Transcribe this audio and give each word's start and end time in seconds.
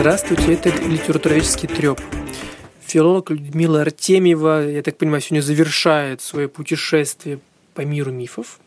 Здравствуйте, 0.00 0.54
это 0.54 0.70
литературоведческий 0.70 1.68
треп. 1.68 2.00
Филолог 2.86 3.28
Людмила 3.28 3.82
Артемьева, 3.82 4.66
я 4.66 4.80
так 4.80 4.96
понимаю, 4.96 5.20
сегодня 5.20 5.42
завершает 5.42 6.22
свое 6.22 6.48
путешествие 6.48 7.38
по 7.74 7.82
миру 7.82 8.10
мифов. 8.10 8.60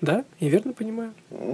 Да? 0.00 0.24
Я 0.40 0.48
верно 0.48 0.72
понимаю? 0.72 1.12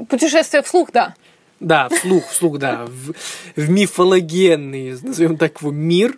Путешествие 0.08 0.62
вслух, 0.62 0.92
да. 0.92 1.16
Да, 1.58 1.88
вслух, 1.88 2.28
вслух, 2.28 2.60
да. 2.60 2.86
В, 2.86 3.14
в 3.56 3.68
мифологенный, 3.68 4.92
назовем 5.02 5.38
так 5.38 5.60
его, 5.60 5.72
мир. 5.72 6.16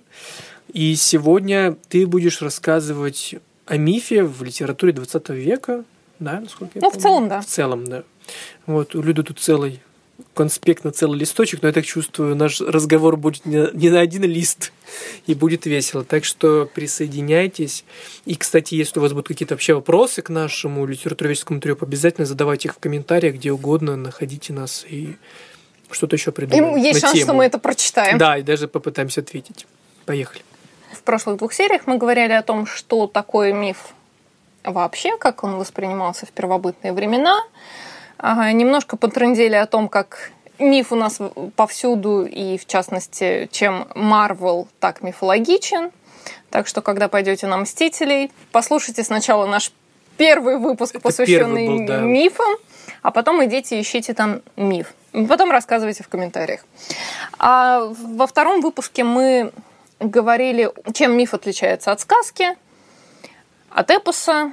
И 0.75 0.95
сегодня 0.95 1.79
ты 1.89 2.07
будешь 2.07 2.43
рассказывать 2.43 3.37
о 3.65 3.79
мифе 3.79 4.23
в 4.23 4.43
литературе 4.43 4.93
20 4.93 5.31
века, 5.31 5.85
да, 6.19 6.41
насколько 6.41 6.73
я 6.79 6.83
Ну, 6.83 6.91
помню? 6.91 6.99
в 6.99 7.03
целом, 7.03 7.29
да. 7.31 7.41
В 7.41 7.47
целом, 7.47 7.85
да. 7.87 8.03
Вот, 8.67 8.95
у 8.95 9.01
Люды 9.01 9.23
тут 9.23 9.39
целый 9.39 9.81
конспект 10.35 10.85
на 10.85 10.93
целый 10.93 11.19
листочек, 11.19 11.63
но 11.63 11.69
я 11.69 11.75
так 11.75 11.85
чувствую, 11.85 12.35
наш 12.37 12.61
разговор 12.61 13.17
будет 13.17 13.45
не, 13.47 13.91
на 13.91 14.01
один 14.01 14.25
лист, 14.25 14.73
и 15.27 15.35
будет 15.35 15.67
весело. 15.67 16.05
Так 16.05 16.25
что 16.25 16.69
присоединяйтесь. 16.75 17.85
И, 18.25 18.35
кстати, 18.37 18.75
если 18.75 18.99
у 18.99 19.03
вас 19.03 19.13
будут 19.13 19.29
какие-то 19.29 19.55
вообще 19.55 19.75
вопросы 19.75 20.23
к 20.23 20.29
нашему 20.29 20.87
литературоведческому 20.87 21.61
трёпу, 21.61 21.85
обязательно 21.85 22.27
задавайте 22.27 22.69
их 22.69 22.75
в 22.75 22.79
комментариях, 22.79 23.35
где 23.35 23.53
угодно, 23.53 23.97
находите 23.97 24.53
нас 24.53 24.85
и 24.89 25.17
что-то 25.91 26.17
еще 26.17 26.31
И 26.31 26.35
придумаем. 26.35 26.77
есть 26.77 27.03
на 27.03 27.09
шанс, 27.09 27.13
тему. 27.15 27.25
что 27.25 27.35
мы 27.35 27.45
это 27.45 27.59
прочитаем. 27.59 28.19
Да, 28.19 28.39
и 28.39 28.43
даже 28.43 28.69
попытаемся 28.69 29.21
ответить. 29.21 29.67
Поехали. 30.07 30.43
В 30.93 31.03
прошлых 31.03 31.39
двух 31.39 31.53
сериях 31.53 31.83
мы 31.87 31.99
говорили 31.99 32.33
о 32.33 32.43
том, 32.43 32.67
что 32.67 33.07
такое 33.07 33.53
миф 33.53 33.77
вообще, 34.65 35.17
как 35.19 35.45
он 35.45 35.57
воспринимался 35.57 36.27
в 36.27 36.31
первобытные 36.31 36.93
времена. 36.93 37.43
Немножко 38.23 38.97
потрындели 38.97 39.57
о 39.57 39.67
том, 39.67 39.89
как 39.89 40.31
миф 40.59 40.93
у 40.93 40.97
нас 40.97 41.19
повсюду, 41.57 42.25
и 42.25 42.57
в 42.57 42.67
частности, 42.67 43.49
чем 43.51 43.89
Марвел 43.95 44.69
так 44.81 45.03
мифологичен. 45.03 45.91
Так 46.51 46.67
что, 46.67 46.83
когда 46.83 47.09
пойдете 47.09 47.47
на 47.47 47.57
«Мстителей», 47.57 48.31
послушайте 48.53 49.03
сначала 49.03 49.47
наш 49.47 49.73
первый 50.17 50.59
выпуск, 50.59 50.97
Это 50.97 51.03
посвященный 51.03 51.67
первый 51.67 51.79
был, 51.81 51.87
да. 51.87 52.01
мифам, 52.01 52.55
а 53.03 53.11
потом 53.11 53.45
идите 53.45 53.81
ищите 53.81 54.15
там 54.15 54.43
миф. 54.57 54.95
Потом 55.29 55.51
рассказывайте 55.51 56.05
в 56.05 56.09
комментариях. 56.09 56.65
А 57.39 57.81
во 57.81 58.27
втором 58.27 58.61
выпуске 58.61 59.03
мы 59.03 59.53
говорили, 59.99 60.71
чем 60.93 61.17
миф 61.17 61.35
отличается 61.35 61.91
от 61.91 62.01
сказки, 62.01 62.57
от 63.71 63.91
эпоса 63.91 64.53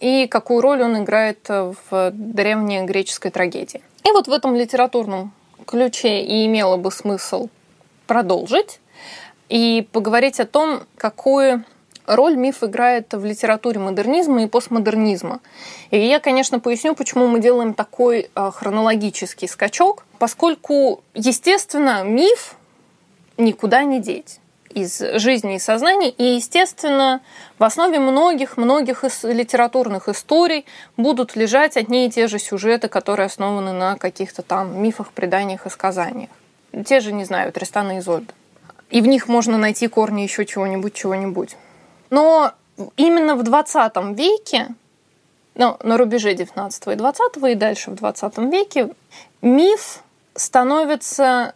и 0.00 0.26
какую 0.26 0.60
роль 0.60 0.82
он 0.82 1.02
играет 1.02 1.48
в 1.48 2.10
древней 2.12 2.82
греческой 2.82 3.30
трагедии. 3.30 3.82
И 4.04 4.10
вот 4.12 4.28
в 4.28 4.32
этом 4.32 4.54
литературном 4.54 5.32
ключе 5.66 6.22
и 6.22 6.46
имело 6.46 6.76
бы 6.76 6.90
смысл 6.90 7.48
продолжить 8.06 8.80
и 9.48 9.86
поговорить 9.92 10.40
о 10.40 10.46
том, 10.46 10.80
какую 10.96 11.64
роль 12.06 12.36
миф 12.36 12.62
играет 12.62 13.12
в 13.12 13.24
литературе 13.24 13.80
модернизма 13.80 14.44
и 14.44 14.46
постмодернизма. 14.46 15.40
И 15.90 15.98
я, 15.98 16.20
конечно, 16.20 16.60
поясню, 16.60 16.94
почему 16.94 17.26
мы 17.26 17.40
делаем 17.40 17.74
такой 17.74 18.30
э, 18.34 18.50
хронологический 18.54 19.48
скачок, 19.48 20.04
поскольку, 20.18 21.02
естественно, 21.14 22.04
миф 22.04 22.54
никуда 23.36 23.82
не 23.84 24.00
деть 24.00 24.40
из 24.76 24.98
жизни 25.14 25.56
и 25.56 25.58
сознания. 25.58 26.10
И, 26.10 26.22
естественно, 26.22 27.22
в 27.58 27.64
основе 27.64 27.98
многих-многих 27.98 29.04
литературных 29.22 30.10
историй 30.10 30.66
будут 30.98 31.34
лежать 31.34 31.78
одни 31.78 32.06
и 32.06 32.10
те 32.10 32.26
же 32.26 32.38
сюжеты, 32.38 32.88
которые 32.88 33.24
основаны 33.24 33.72
на 33.72 33.96
каких-то 33.96 34.42
там 34.42 34.82
мифах, 34.82 35.12
преданиях 35.12 35.64
и 35.66 35.70
сказаниях. 35.70 36.28
Те 36.84 37.00
же, 37.00 37.12
не 37.12 37.24
знаю, 37.24 37.52
Тристана 37.52 37.96
и 37.96 38.00
Изольда. 38.00 38.34
И 38.90 39.00
в 39.00 39.06
них 39.06 39.28
можно 39.28 39.56
найти 39.56 39.88
корни 39.88 40.20
еще 40.20 40.44
чего-нибудь, 40.44 40.92
чего-нибудь. 40.92 41.56
Но 42.10 42.52
именно 42.98 43.34
в 43.34 43.44
20 43.44 43.96
веке, 44.14 44.68
ну, 45.54 45.78
на 45.82 45.96
рубеже 45.96 46.34
19 46.34 46.88
и 46.88 46.94
20 46.96 47.36
и 47.50 47.54
дальше 47.54 47.92
в 47.92 47.94
20 47.94 48.38
веке, 48.52 48.90
миф 49.40 50.02
становится 50.34 51.54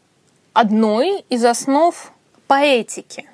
одной 0.54 1.22
из 1.28 1.44
основ 1.44 2.12
поэтики. 2.50 3.28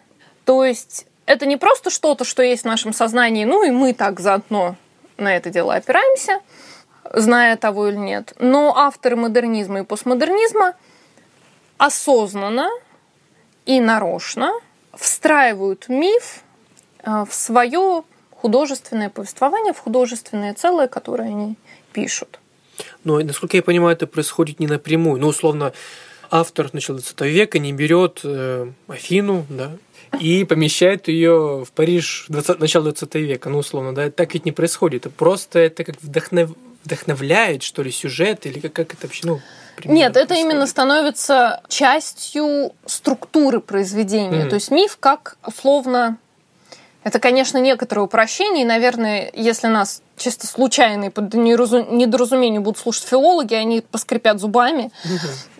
То 0.44 0.62
есть 0.62 1.06
это 1.24 1.46
не 1.46 1.56
просто 1.56 1.88
что-то, 1.88 2.24
что 2.24 2.42
есть 2.42 2.64
в 2.64 2.66
нашем 2.66 2.92
сознании, 2.92 3.46
ну 3.46 3.64
и 3.64 3.70
мы 3.70 3.94
так 3.94 4.20
заодно 4.20 4.76
на 5.16 5.34
это 5.34 5.48
дело 5.48 5.74
опираемся, 5.74 6.40
зная 7.14 7.56
того 7.56 7.88
или 7.88 7.96
нет. 7.96 8.34
Но 8.38 8.76
авторы 8.76 9.16
модернизма 9.16 9.78
и 9.80 9.84
постмодернизма 9.84 10.74
осознанно 11.78 12.68
и 13.64 13.80
нарочно 13.80 14.52
встраивают 14.92 15.88
миф 15.88 16.42
э, 17.02 17.24
в 17.26 17.32
свое 17.32 18.02
художественное 18.30 19.08
повествование, 19.08 19.72
в 19.72 19.78
художественное 19.78 20.52
целое, 20.52 20.88
которое 20.88 21.30
они 21.30 21.56
пишут. 21.94 22.38
Но, 23.02 23.18
насколько 23.20 23.56
я 23.56 23.62
понимаю, 23.62 23.96
это 23.96 24.06
происходит 24.06 24.60
не 24.60 24.66
напрямую. 24.66 25.18
Ну, 25.22 25.28
условно, 25.28 25.72
автор 26.30 26.70
начала 26.72 26.98
20 26.98 27.20
века 27.22 27.58
не 27.58 27.72
берет 27.72 28.20
э, 28.24 28.70
Афину, 28.88 29.46
да, 29.48 29.72
и 30.20 30.44
помещает 30.44 31.08
ее 31.08 31.64
в 31.64 31.72
Париж 31.72 32.26
20, 32.28 32.60
начала 32.60 32.84
20 32.84 33.14
века, 33.16 33.50
ну, 33.50 33.58
условно, 33.58 33.94
да, 33.94 34.10
так 34.10 34.34
ведь 34.34 34.44
не 34.44 34.52
происходит. 34.52 35.06
Это 35.06 35.14
просто 35.14 35.58
это 35.58 35.84
как 35.84 36.00
вдохнов, 36.02 36.50
вдохновляет, 36.84 37.62
что 37.62 37.82
ли, 37.82 37.90
сюжет, 37.90 38.46
или 38.46 38.60
как, 38.60 38.72
как 38.72 38.94
это 38.94 39.06
вообще, 39.06 39.26
ну, 39.26 39.40
примерно 39.76 39.98
Нет, 39.98 40.10
это 40.10 40.26
происходит? 40.28 40.44
именно 40.44 40.66
становится 40.66 41.60
частью 41.68 42.72
структуры 42.86 43.60
произведения. 43.60 44.40
Мгм. 44.42 44.48
То 44.48 44.54
есть 44.54 44.70
миф 44.70 44.96
как 44.98 45.36
условно... 45.44 46.18
Это, 47.02 47.20
конечно, 47.20 47.58
некоторое 47.58 48.00
упрощение, 48.00 48.64
и, 48.64 48.66
наверное, 48.66 49.30
если 49.32 49.68
нас 49.68 50.02
чисто 50.16 50.46
случайно 50.46 51.06
и 51.06 51.10
по 51.10 51.20
недоразумению 51.20 52.62
будут 52.62 52.78
слушать 52.78 53.04
филологи, 53.04 53.54
они 53.54 53.80
поскрипят 53.80 54.40
зубами. 54.40 54.90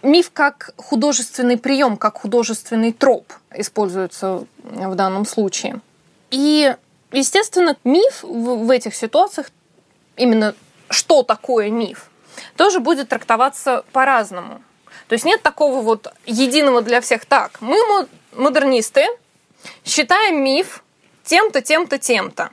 Миф 0.03 0.31
как 0.33 0.72
художественный 0.77 1.56
прием, 1.56 1.97
как 1.97 2.19
художественный 2.19 2.93
троп 2.93 3.33
используется 3.55 4.45
в 4.62 4.95
данном 4.95 5.27
случае. 5.27 5.81
И, 6.31 6.75
естественно, 7.12 7.77
миф 7.84 8.22
в, 8.22 8.66
в 8.66 8.71
этих 8.71 8.95
ситуациях, 8.95 9.50
именно 10.16 10.55
что 10.89 11.22
такое 11.22 11.71
миф, 11.71 12.11
тоже 12.56 12.81
будет 12.81 13.09
трактоваться 13.09 13.84
по-разному. 13.93 14.61
То 15.09 15.12
есть 15.12 15.25
нет 15.25 15.43
такого 15.43 15.83
вот 15.83 16.12
единого 16.27 16.83
для 16.83 17.00
всех 17.00 17.27
так. 17.27 17.61
Мы 17.61 17.77
мо- 17.87 18.09
модернисты, 18.33 19.06
считаем 19.84 20.43
миф 20.43 20.83
тем-то, 21.25 21.61
тем-то, 21.61 21.99
тем-то. 21.99 22.50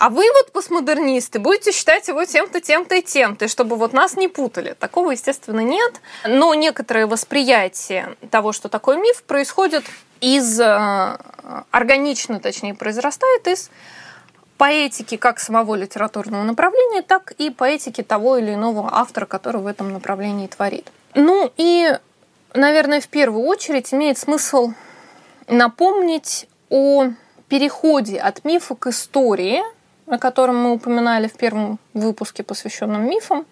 А 0.00 0.08
вы 0.08 0.24
вот 0.32 0.50
постмодернисты 0.52 1.38
будете 1.38 1.72
считать 1.72 2.08
его 2.08 2.24
тем-то, 2.24 2.62
тем-то 2.62 2.94
и 2.94 3.02
тем-то, 3.02 3.48
чтобы 3.48 3.76
вот 3.76 3.92
нас 3.92 4.16
не 4.16 4.28
путали. 4.28 4.72
Такого, 4.72 5.10
естественно, 5.10 5.60
нет. 5.60 6.00
Но 6.26 6.54
некоторое 6.54 7.06
восприятие 7.06 8.16
того, 8.30 8.52
что 8.52 8.70
такое 8.70 8.96
миф, 8.96 9.22
происходит 9.22 9.84
из... 10.22 10.58
э, 10.58 11.18
Органично, 11.70 12.40
точнее, 12.40 12.72
произрастает 12.72 13.46
из 13.46 13.70
поэтики 14.56 15.18
как 15.18 15.38
самого 15.38 15.74
литературного 15.74 16.44
направления, 16.44 17.02
так 17.02 17.32
и 17.32 17.50
поэтики 17.50 18.02
того 18.02 18.38
или 18.38 18.54
иного 18.54 18.88
автора, 18.90 19.26
который 19.26 19.60
в 19.60 19.66
этом 19.66 19.92
направлении 19.92 20.46
творит. 20.46 20.90
Ну 21.12 21.52
и, 21.58 21.94
наверное, 22.54 23.02
в 23.02 23.08
первую 23.08 23.44
очередь 23.44 23.92
имеет 23.92 24.16
смысл 24.16 24.72
напомнить 25.46 26.48
о 26.70 27.08
переходе 27.48 28.18
от 28.18 28.46
мифа 28.46 28.74
к 28.74 28.86
истории, 28.86 29.62
о 30.10 30.18
котором 30.18 30.56
мы 30.56 30.72
упоминали 30.72 31.28
в 31.28 31.34
первом 31.34 31.78
выпуске, 31.94 32.42
посвященном 32.42 33.08
мифам. 33.08 33.46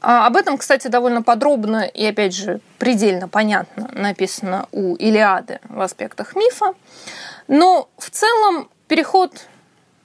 А, 0.00 0.26
Об 0.26 0.36
этом, 0.36 0.58
кстати, 0.58 0.88
довольно 0.88 1.22
подробно 1.22 1.82
и, 1.82 2.04
опять 2.04 2.34
же, 2.34 2.60
предельно 2.78 3.28
понятно 3.28 3.88
написано 3.92 4.66
у 4.72 4.94
Илиады 4.96 5.60
в 5.68 5.80
аспектах 5.80 6.36
мифа. 6.36 6.74
Но 7.46 7.88
в 7.96 8.10
целом 8.10 8.68
переход 8.88 9.32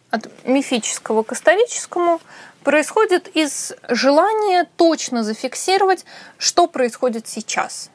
от 0.10 0.30
мифического 0.46 1.24
к 1.24 1.34
историческому 1.34 2.22
происходит 2.64 3.28
из 3.36 3.74
желания 3.90 4.68
точно 4.78 5.24
зафиксировать, 5.24 6.06
что 6.38 6.68
происходит 6.68 7.28
сейчас. 7.28 7.90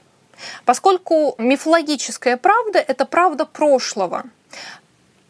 Поскольку 0.64 1.34
мифологическая 1.38 2.36
правда– 2.36 2.78
это 2.88 3.04
правда 3.04 3.44
прошлого. 3.44 4.24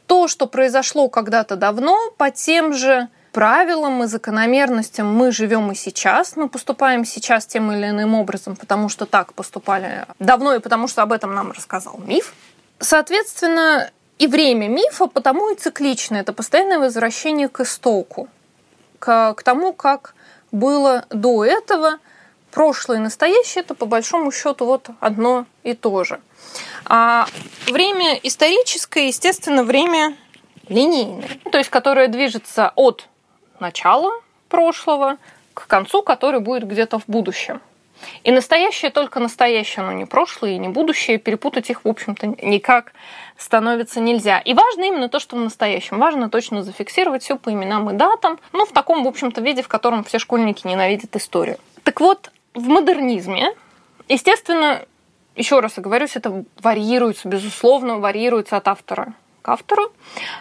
То, 0.09 0.27
что 0.27 0.47
произошло 0.47 1.09
когда-то 1.09 1.55
давно, 1.55 1.97
по 2.17 2.31
тем 2.31 2.73
же 2.73 3.09
правилам 3.33 4.03
и 4.03 4.07
закономерностям 4.07 5.07
мы 5.07 5.31
живем 5.31 5.71
и 5.71 5.75
сейчас. 5.75 6.35
Мы 6.35 6.49
поступаем 6.49 7.05
сейчас 7.05 7.47
тем 7.47 7.71
или 7.71 7.91
иным 7.91 8.15
образом, 8.15 8.57
потому 8.57 8.89
что 8.89 9.07
так 9.07 9.35
поступали 9.35 10.07
давно 10.19 10.55
и 10.55 10.61
потому 10.61 10.89
что 10.89 11.03
об 11.03 11.13
этом 11.13 11.35
нам 11.35 11.53
рассказал 11.53 12.01
миф. 12.05 12.33
Соответственно, 12.81 13.91
и 14.19 14.27
время 14.27 14.69
мифа 14.69 15.07
потому 15.07 15.51
и 15.51 15.57
циклично. 15.57 16.17
Это 16.17 16.33
постоянное 16.33 16.79
возвращение 16.79 17.49
к 17.49 17.61
истоку, 17.61 18.29
к, 18.99 19.35
к 19.35 19.43
тому, 19.43 19.73
как 19.75 20.15
было 20.51 21.05
до 21.11 21.45
этого, 21.45 21.99
прошлое 22.51 22.99
и 22.99 23.01
настоящее 23.01 23.63
это 23.63 23.75
по 23.75 23.87
большому 23.87 24.33
счету 24.33 24.67
вот 24.67 24.89
одно 25.01 25.47
и 25.63 25.75
то 25.75 26.05
же. 26.05 26.21
А 26.85 27.27
время 27.67 28.19
историческое, 28.23 29.09
естественно, 29.09 29.65
время 29.65 30.17
линейное, 30.69 31.29
то 31.51 31.59
есть 31.59 31.71
которое 31.71 32.09
движется 32.09 32.73
от 32.75 33.07
начала 33.61 34.13
прошлого 34.49 35.19
к 35.55 35.67
концу, 35.67 36.03
который 36.03 36.41
будет 36.41 36.67
где-то 36.67 36.99
в 36.99 37.05
будущем. 37.07 37.61
И 38.23 38.31
настоящее 38.31 38.91
только 38.91 39.21
настоящее, 39.21 39.85
но 39.85 39.93
не 39.93 40.05
прошлое 40.05 40.53
и 40.53 40.59
не 40.59 40.69
будущее. 40.69 41.19
Перепутать 41.19 41.71
их, 41.71 41.85
в 41.85 41.89
общем-то, 41.89 42.29
никак 42.43 42.93
становится 43.37 44.01
нельзя. 44.01 44.39
И 44.39 44.55
важно 44.55 44.85
именно 44.85 45.09
то, 45.09 45.19
что 45.19 45.37
в 45.37 45.41
настоящем. 45.41 45.99
Важно 45.99 46.31
точно 46.31 46.63
зафиксировать 46.63 47.23
все 47.23 47.37
по 47.37 47.53
именам 47.53 47.91
и 47.91 47.95
датам. 47.95 48.39
Ну, 48.53 48.67
в 48.67 48.73
таком, 48.73 49.05
в 49.05 49.09
общем-то, 49.09 49.41
виде, 49.41 49.63
в 49.63 49.69
котором 49.69 50.05
все 50.05 50.19
школьники 50.19 50.67
ненавидят 50.67 51.17
историю. 51.17 51.59
Так 51.83 52.01
вот, 52.01 52.31
в 52.59 52.69
модернизме, 52.69 53.55
естественно, 54.09 54.85
еще 55.37 55.61
раз 55.61 55.79
оговорюсь, 55.79 56.17
это 56.17 56.45
варьируется, 56.61 57.29
безусловно, 57.29 57.99
варьируется 57.99 58.57
от 58.57 58.69
автора 58.69 59.15
к 59.43 59.49
автору. 59.49 59.93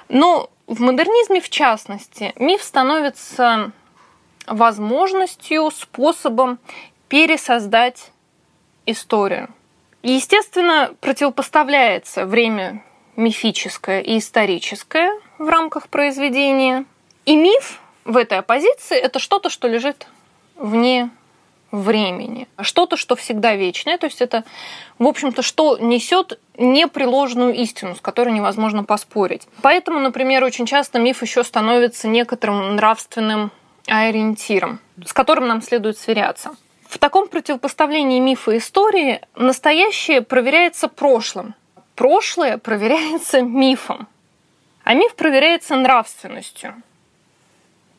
Но 0.09 0.49
в 0.65 0.81
модернизме, 0.81 1.39
в 1.39 1.49
частности, 1.49 2.33
миф 2.37 2.63
становится 2.63 3.71
возможностью, 4.47 5.69
способом 5.71 6.59
пересоздать 7.07 8.11
историю. 8.85 9.49
Естественно, 10.03 10.93
противопоставляется 11.01 12.25
время 12.25 12.83
мифическое 13.15 14.01
и 14.01 14.19
историческое 14.19 15.11
в 15.37 15.47
рамках 15.47 15.89
произведения. 15.89 16.85
И 17.25 17.35
миф 17.35 17.81
в 18.05 18.15
этой 18.15 18.39
оппозиции– 18.39 18.97
это 18.97 19.19
что-то, 19.19 19.49
что 19.49 19.67
лежит 19.67 20.07
вне 20.55 21.09
времени. 21.71 22.47
Что-то, 22.61 22.97
что 22.97 23.15
всегда 23.15 23.55
вечное. 23.55 23.97
То 23.97 24.05
есть 24.05 24.21
это, 24.21 24.43
в 24.99 25.07
общем-то, 25.07 25.41
что 25.41 25.77
несет 25.77 26.39
непреложную 26.57 27.53
истину, 27.55 27.95
с 27.95 28.01
которой 28.01 28.33
невозможно 28.33 28.83
поспорить. 28.83 29.47
Поэтому, 29.61 29.99
например, 29.99 30.43
очень 30.43 30.65
часто 30.65 30.99
миф 30.99 31.21
еще 31.21 31.43
становится 31.43 32.07
некоторым 32.07 32.75
нравственным 32.75 33.51
ориентиром, 33.87 34.79
с 35.05 35.13
которым 35.13 35.47
нам 35.47 35.61
следует 35.61 35.97
сверяться. 35.97 36.55
В 36.87 36.99
таком 36.99 37.27
противопоставлении 37.27 38.19
мифа 38.19 38.51
и 38.51 38.57
истории 38.57 39.21
настоящее 39.35 40.21
проверяется 40.21 40.87
прошлым, 40.87 41.53
прошлое 41.95 42.57
проверяется 42.57 43.41
мифом, 43.41 44.07
а 44.83 44.93
миф 44.93 45.15
проверяется 45.15 45.75
нравственностью. 45.75 46.81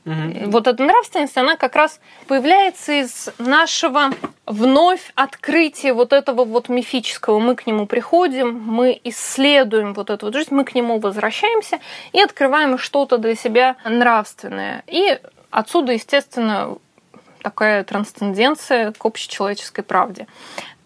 Угу. 0.08 0.50
Вот 0.50 0.66
эта 0.66 0.82
нравственность, 0.82 1.36
она 1.36 1.56
как 1.56 1.76
раз 1.76 2.00
появляется 2.26 2.92
из 2.92 3.28
нашего 3.36 4.10
вновь 4.46 5.12
открытия 5.14 5.92
вот 5.92 6.14
этого 6.14 6.44
вот 6.44 6.70
мифического. 6.70 7.38
Мы 7.38 7.54
к 7.54 7.66
нему 7.66 7.86
приходим, 7.86 8.58
мы 8.58 8.98
исследуем 9.04 9.92
вот 9.92 10.08
эту 10.08 10.26
вот 10.26 10.34
жизнь, 10.34 10.54
мы 10.54 10.64
к 10.64 10.74
нему 10.74 10.98
возвращаемся 10.98 11.78
и 12.12 12.20
открываем 12.22 12.78
что-то 12.78 13.18
для 13.18 13.34
себя 13.34 13.76
нравственное. 13.84 14.82
И 14.86 15.18
отсюда, 15.50 15.92
естественно, 15.92 16.76
такая 17.42 17.84
трансценденция 17.84 18.92
к 18.92 19.04
общечеловеческой 19.04 19.84
правде. 19.84 20.26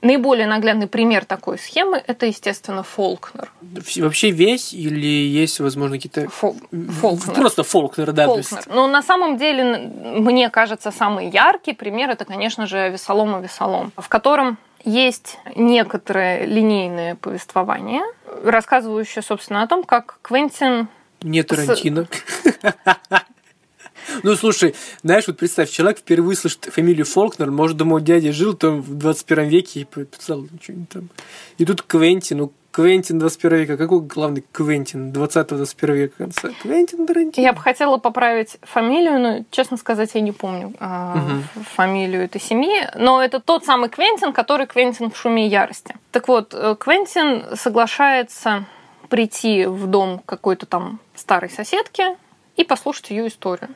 Наиболее 0.02 0.48
наглядный 0.48 0.88
пример 0.88 1.24
такой 1.24 1.58
схемы– 1.58 2.02
это, 2.06 2.26
естественно, 2.26 2.82
Фолкнер. 2.82 3.52
Вообще 3.98 4.30
весь 4.30 4.74
или 4.74 5.06
есть, 5.06 5.60
возможно, 5.60 5.96
какие-то… 5.96 6.28
Фол... 6.28 6.56
Фолкнер. 6.72 7.34
Просто 7.34 7.62
Фолкнер, 7.62 8.10
да. 8.10 8.26
Фолкнер. 8.26 8.64
Но 8.66 8.88
на 8.88 9.02
самом 9.02 9.36
деле, 9.36 9.78
мне 9.78 10.50
кажется, 10.50 10.90
самый 10.90 11.30
яркий 11.30 11.72
пример– 11.72 12.10
это, 12.10 12.24
конечно 12.24 12.66
же, 12.66 12.90
Весолом 12.90 13.38
и 13.38 13.42
Весолом, 13.44 13.92
в 13.96 14.08
котором 14.08 14.58
есть 14.84 15.38
некоторое 15.54 16.46
линейное 16.46 17.14
повествование, 17.14 18.02
рассказывающее, 18.44 19.22
собственно, 19.22 19.62
о 19.62 19.68
том, 19.68 19.84
как 19.84 20.18
Квентин 20.22 20.88
не 21.20 21.44
Тарантино. 21.44 22.08
Ну, 24.22 24.34
слушай, 24.36 24.74
знаешь, 25.02 25.26
вот 25.26 25.38
представь, 25.38 25.70
человек 25.70 25.98
впервые 25.98 26.36
слышит 26.36 26.64
фамилию 26.66 27.04
Фолкнер, 27.04 27.50
может, 27.50 27.76
думал, 27.76 28.00
дядя 28.00 28.32
жил 28.32 28.54
там 28.54 28.80
в 28.80 28.94
21 28.94 29.48
веке 29.48 29.80
и 29.80 29.84
писал 29.84 30.46
что-нибудь 30.62 30.88
там. 30.88 31.08
И 31.58 31.64
тут 31.64 31.82
Квентин, 31.82 32.38
ну, 32.38 32.52
Квентин 32.72 33.18
21 33.18 33.58
века. 33.58 33.76
Какой 33.76 34.00
главный 34.00 34.44
Квентин 34.50 35.12
20-21 35.12 35.92
века 35.92 36.14
конца? 36.16 36.48
Квентин 36.62 37.06
Тарантино. 37.06 37.44
Я 37.44 37.52
бы 37.52 37.60
хотела 37.60 37.98
поправить 37.98 38.56
фамилию, 38.62 39.20
но, 39.20 39.44
честно 39.50 39.76
сказать, 39.76 40.10
я 40.14 40.22
не 40.22 40.32
помню 40.32 40.72
э, 40.80 41.12
угу. 41.14 41.64
фамилию 41.76 42.22
этой 42.22 42.40
семьи. 42.40 42.88
Но 42.96 43.22
это 43.22 43.40
тот 43.40 43.66
самый 43.66 43.90
Квентин, 43.90 44.32
который 44.32 44.66
Квентин 44.66 45.10
в 45.10 45.16
«Шуме 45.16 45.46
и 45.46 45.50
ярости». 45.50 45.94
Так 46.12 46.28
вот, 46.28 46.54
э, 46.54 46.74
Квентин 46.78 47.44
соглашается 47.56 48.64
прийти 49.10 49.66
в 49.66 49.86
дом 49.86 50.22
какой-то 50.24 50.64
там 50.64 50.98
старой 51.14 51.50
соседки 51.50 52.04
и 52.56 52.64
послушать 52.64 53.10
ее 53.10 53.28
историю. 53.28 53.68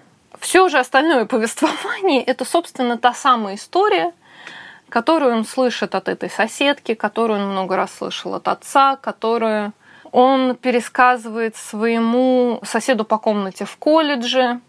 Все 0.46 0.68
же 0.68 0.78
остальное 0.78 1.24
повествование– 1.24 2.22
это, 2.24 2.44
собственно, 2.44 2.96
та 2.96 3.12
самая 3.12 3.56
история, 3.56 4.12
которую 4.88 5.34
он 5.34 5.44
слышит 5.44 5.96
от 5.96 6.08
этой 6.08 6.30
соседки, 6.30 6.94
которую 6.94 7.40
он 7.40 7.50
много 7.50 7.74
раз 7.74 7.92
слышал 7.92 8.32
от 8.32 8.46
отца, 8.46 8.94
которую 8.94 9.72
он 10.12 10.54
пересказывает 10.54 11.56
своему 11.56 12.60
соседу 12.62 13.04
по 13.04 13.18
комнате 13.18 13.64
в 13.64 13.76
колледже. 13.76 14.60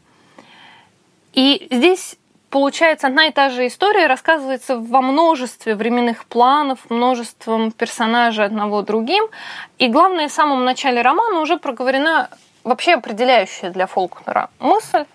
И 1.33 1.68
здесь 1.69 2.15
получается 2.50 3.06
одна 3.06 3.27
и 3.27 3.31
та 3.31 3.51
же 3.51 3.68
история 3.68 4.07
рассказывается 4.07 4.80
во 4.80 5.03
множестве 5.03 5.75
временных 5.75 6.25
планов, 6.25 6.89
множеством 6.89 7.71
персонажей 7.71 8.45
одного 8.45 8.81
другим. 8.81 9.27
И 9.77 9.89
главное, 9.89 10.27
в 10.27 10.31
самом 10.31 10.65
начале 10.65 11.03
романа 11.03 11.39
уже 11.39 11.57
проговорена 11.57 12.31
вообще 12.63 12.95
определяющая 12.95 13.69
для 13.69 13.85
Фолкнера 13.85 14.50
мысль, 14.57 15.06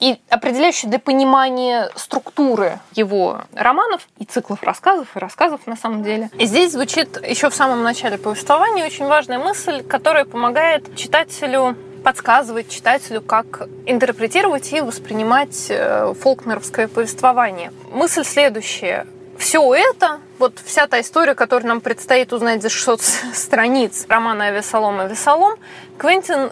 и 0.00 0.18
определяющий 0.28 0.88
для 0.88 0.98
понимания 0.98 1.90
структуры 1.94 2.80
его 2.94 3.42
романов 3.54 4.08
и 4.18 4.24
циклов 4.24 4.62
рассказов, 4.62 5.08
и 5.16 5.18
рассказов 5.18 5.66
на 5.66 5.76
самом 5.76 6.02
деле. 6.02 6.30
И 6.38 6.46
здесь 6.46 6.72
звучит 6.72 7.20
еще 7.26 7.50
в 7.50 7.54
самом 7.54 7.82
начале 7.82 8.18
повествования 8.18 8.84
очень 8.84 9.06
важная 9.06 9.38
мысль, 9.38 9.82
которая 9.82 10.24
помогает 10.24 10.96
читателю 10.96 11.76
подсказывать 12.04 12.68
читателю, 12.68 13.22
как 13.22 13.66
интерпретировать 13.86 14.70
и 14.74 14.80
воспринимать 14.82 15.66
э, 15.70 16.12
фолкнеровское 16.20 16.86
повествование. 16.86 17.72
Мысль 17.90 18.24
следующая. 18.24 19.06
Все 19.38 19.74
это, 19.74 20.20
вот 20.38 20.60
вся 20.62 20.86
та 20.86 21.00
история, 21.00 21.34
которую 21.34 21.68
нам 21.68 21.80
предстоит 21.80 22.32
узнать 22.32 22.62
за 22.62 22.68
600 22.68 23.00
страниц 23.34 24.04
романа 24.08 24.48
«Авесолом, 24.48 25.00
Авесолом», 25.00 25.58
Квентин 25.96 26.50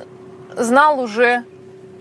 знал 0.57 1.01
уже 1.01 1.45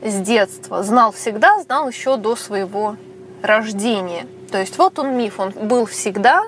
с 0.01 0.15
детства, 0.15 0.83
знал 0.83 1.11
всегда, 1.11 1.61
знал 1.61 1.89
еще 1.89 2.17
до 2.17 2.35
своего 2.35 2.95
рождения. 3.41 4.27
То 4.51 4.59
есть 4.59 4.77
вот 4.77 4.99
он 4.99 5.15
миф, 5.15 5.39
он 5.39 5.51
был 5.51 5.85
всегда, 5.85 6.43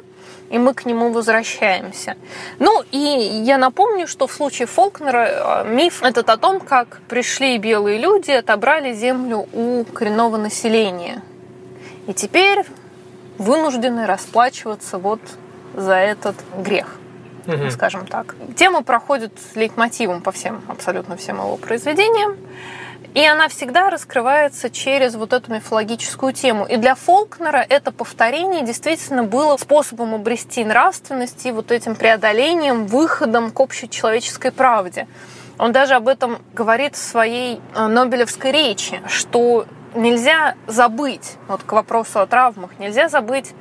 и 0.49 0.57
мы 0.57 0.73
к 0.73 0.85
нему 0.85 1.11
возвращаемся. 1.11 2.15
Ну 2.59 2.83
и 2.91 2.97
я 2.97 3.57
напомню, 3.57 4.07
что 4.07 4.27
в 4.27 4.33
случае 4.33 4.67
Фолкнера 4.67 5.63
э, 5.65 5.73
миф 5.73 6.03
этот 6.03 6.29
о 6.29 6.37
том, 6.37 6.59
как 6.59 7.01
пришли 7.07 7.57
белые 7.57 7.97
люди, 7.97 8.31
отобрали 8.31 8.93
землю 8.93 9.47
у 9.53 9.83
коренного 9.85 10.37
населения. 10.37 11.21
И 12.07 12.13
теперь 12.13 12.65
вынуждены 13.37 14.05
расплачиваться 14.05 14.97
вот 14.97 15.21
за 15.73 15.95
этот 15.95 16.35
грех, 16.57 16.97
угу. 17.47 17.69
скажем 17.71 18.05
так. 18.05 18.35
Тема 18.55 18.83
проходит 18.83 19.33
лейтмотивом 19.55 20.21
по 20.21 20.31
всем, 20.31 20.61
абсолютно 20.67 21.15
всем 21.17 21.37
его 21.37 21.57
произведениям. 21.57 22.37
И 23.13 23.23
она 23.23 23.47
всегда 23.47 23.91
раскрывается 23.91 24.71
через 24.71 25.13
вот 25.13 25.33
эту 25.33 25.53
мифологическую 25.53 26.33
тему. 26.33 26.65
И 26.65 26.77
для 26.77 26.95
Фолкнера 26.95 27.63
это 27.67 27.91
повторение 27.91 28.63
действительно 28.63 29.23
было 29.23 29.55
способом 29.57 30.15
обрести 30.15 30.65
нравственность 30.65 31.45
и 31.45 31.51
вот 31.51 31.71
этим 31.71 31.95
преодолением, 31.95 32.87
выходом 32.87 33.51
к 33.51 33.59
общечеловеческой 33.59 34.51
правде. 34.51 35.07
Он 35.59 35.71
даже 35.71 35.93
об 35.93 36.07
этом 36.07 36.39
говорит 36.53 36.95
в 36.95 37.03
своей 37.03 37.61
э, 37.75 37.85
Нобелевской 37.85 38.51
речи, 38.51 38.99
что 39.07 39.67
нельзя 39.93 40.55
забыть, 40.65 41.35
вот 41.47 41.61
к 41.61 41.71
вопросу 41.71 42.19
о 42.19 42.25
травмах, 42.25 42.71
нельзя 42.79 43.09
забыть 43.09 43.53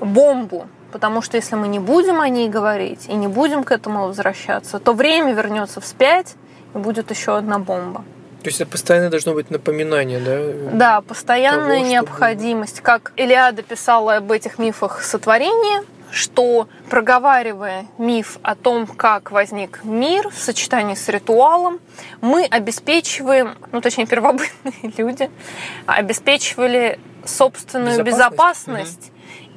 бомбу, 0.00 0.66
потому 0.92 1.22
что 1.22 1.38
если 1.38 1.56
мы 1.56 1.68
не 1.68 1.78
будем 1.78 2.20
о 2.20 2.28
ней 2.28 2.50
говорить 2.50 3.06
и 3.08 3.14
не 3.14 3.28
будем 3.28 3.64
к 3.64 3.72
этому 3.72 4.08
возвращаться, 4.08 4.78
то 4.78 4.92
время 4.92 5.32
вернется 5.32 5.80
вспять 5.80 6.34
и 6.74 6.78
будет 6.78 7.10
еще 7.10 7.38
одна 7.38 7.58
бомба. 7.58 8.04
То 8.44 8.48
есть 8.48 8.60
это 8.60 8.70
постоянно 8.70 9.08
должно 9.08 9.32
быть 9.32 9.50
напоминание, 9.50 10.20
да? 10.20 10.76
Да, 10.76 11.00
постоянная 11.00 11.78
того, 11.78 11.88
необходимость. 11.88 12.74
Чтобы... 12.74 12.84
Как 12.84 13.12
Илиада 13.16 13.62
писала 13.62 14.16
об 14.16 14.30
этих 14.30 14.58
мифах 14.58 15.02
сотворения, 15.02 15.82
что 16.10 16.68
проговаривая 16.90 17.86
миф 17.96 18.38
о 18.42 18.54
том, 18.54 18.86
как 18.86 19.30
возник 19.30 19.82
мир 19.82 20.28
в 20.28 20.36
сочетании 20.36 20.94
с 20.94 21.08
ритуалом, 21.08 21.80
мы 22.20 22.44
обеспечиваем, 22.44 23.56
ну 23.72 23.80
точнее 23.80 24.04
первобытные 24.04 24.92
люди, 24.98 25.30
обеспечивали 25.86 27.00
собственную 27.24 28.04
безопасность, 28.04 29.10
безопасность 29.10 29.12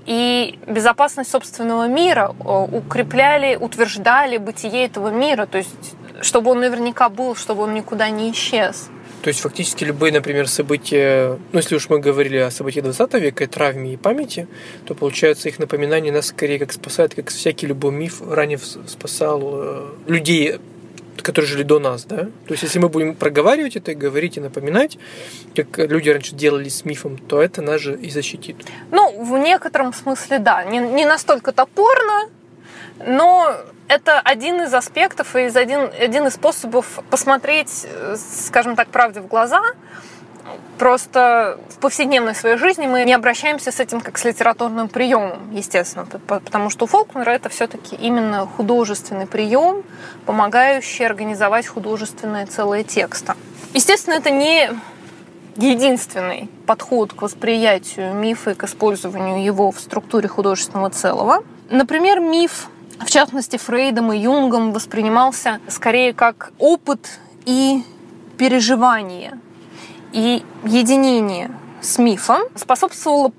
и 0.06 0.60
безопасность 0.66 1.30
собственного 1.30 1.90
мира, 1.90 2.34
укрепляли, 2.40 3.58
утверждали 3.58 4.38
бытие 4.38 4.86
этого 4.86 5.10
мира, 5.10 5.46
то 5.46 5.58
есть 5.58 5.98
чтобы 6.22 6.52
он 6.52 6.60
наверняка 6.60 7.10
был, 7.10 7.36
чтобы 7.36 7.64
он 7.64 7.74
никуда 7.74 8.10
не 8.10 8.32
исчез. 8.32 8.90
То 9.22 9.30
есть 9.30 9.42
фактически 9.42 9.84
любые, 9.84 10.14
например, 10.14 10.48
события, 10.48 11.38
ну 11.52 11.60
если 11.60 11.76
уж 11.76 11.90
мы 11.90 12.00
говорили 12.00 12.38
о 12.38 12.52
событиях 12.52 12.86
20 12.86 13.14
века, 13.16 13.44
и 13.44 13.48
травме 13.48 13.94
и 13.94 13.98
памяти, 13.98 14.48
то 14.86 14.94
получается 14.94 15.50
их 15.50 15.60
напоминание 15.60 16.14
нас 16.14 16.28
скорее 16.28 16.60
как 16.60 16.72
спасает, 16.72 17.16
как 17.16 17.30
всякий 17.30 17.68
любой 17.68 17.92
миф 17.92 18.22
ранее 18.22 18.60
спасал 18.60 19.42
э, 19.44 19.86
людей 20.08 20.60
которые 21.24 21.50
жили 21.50 21.64
до 21.64 21.80
нас, 21.80 22.06
да? 22.06 22.18
То 22.18 22.52
есть, 22.52 22.64
если 22.64 22.80
мы 22.80 22.88
будем 22.88 23.16
проговаривать 23.16 23.76
это, 23.76 23.94
говорить 23.94 24.38
и 24.38 24.40
напоминать, 24.40 24.98
как 25.56 25.78
люди 25.78 26.10
раньше 26.10 26.36
делали 26.36 26.70
с 26.70 26.86
мифом, 26.86 27.18
то 27.18 27.42
это 27.42 27.62
нас 27.62 27.82
же 27.82 28.00
и 28.00 28.10
защитит. 28.10 28.56
Ну, 28.92 29.24
в 29.26 29.38
некотором 29.38 29.94
смысле, 29.94 30.40
да. 30.40 30.64
Не, 30.64 30.80
не 30.80 31.06
настолько 31.06 31.52
топорно, 31.52 32.30
но 33.06 33.54
это 33.88 34.20
один 34.20 34.62
из 34.62 34.74
аспектов 34.74 35.36
и 35.36 35.40
один, 35.40 35.90
один 36.00 36.28
из 36.28 36.34
способов 36.34 37.00
посмотреть, 37.10 37.88
скажем 38.46 38.76
так, 38.76 38.90
правде 38.90 39.22
в 39.22 39.28
глаза– 39.28 39.62
Просто 40.78 41.60
в 41.70 41.80
повседневной 41.80 42.36
своей 42.36 42.58
жизни 42.58 42.86
мы 42.86 43.04
не 43.04 43.14
обращаемся 43.14 43.72
с 43.72 43.80
этим 43.80 44.00
как 44.00 44.18
с 44.20 44.26
литературным 44.26 44.90
приемом, 44.90 45.52
естественно, 45.52 46.06
потому 46.06 46.70
что 46.70 46.86
у 46.86 46.88
Фолкнера 46.88 47.32
это 47.32 47.50
все-таки 47.50 47.96
именно 47.96 48.46
художественный 48.46 49.26
прием, 49.26 49.84
помогающий 50.28 51.06
организовать 51.06 51.66
художественное 51.66 52.46
целое 52.46 52.84
текста. 52.84 53.36
Естественно, 53.74 54.14
это 54.14 54.30
не 54.30 54.70
единственный 55.56 56.48
подход 56.68 57.14
к 57.14 57.24
восприятию 57.24 58.14
мифа 58.14 58.52
и 58.52 58.54
к 58.54 58.64
использованию 58.64 59.44
его 59.44 59.72
в 59.72 59.80
структуре 59.80 60.28
художественного 60.28 60.92
целого. 60.92 61.44
Например, 61.72 62.20
миф, 62.20 62.68
в 63.00 63.10
частности 63.10 63.58
Фрейдом 63.58 64.12
и 64.12 64.18
Юнгом, 64.18 64.74
воспринимался 64.74 65.60
скорее 65.68 66.14
как 66.14 66.52
опыт 66.58 67.20
и 67.46 67.84
переживание 68.38 69.40
и 70.12 70.44
единение 70.64 71.52
с 71.82 71.98
мифом 71.98 72.42
способствовало 72.56 73.32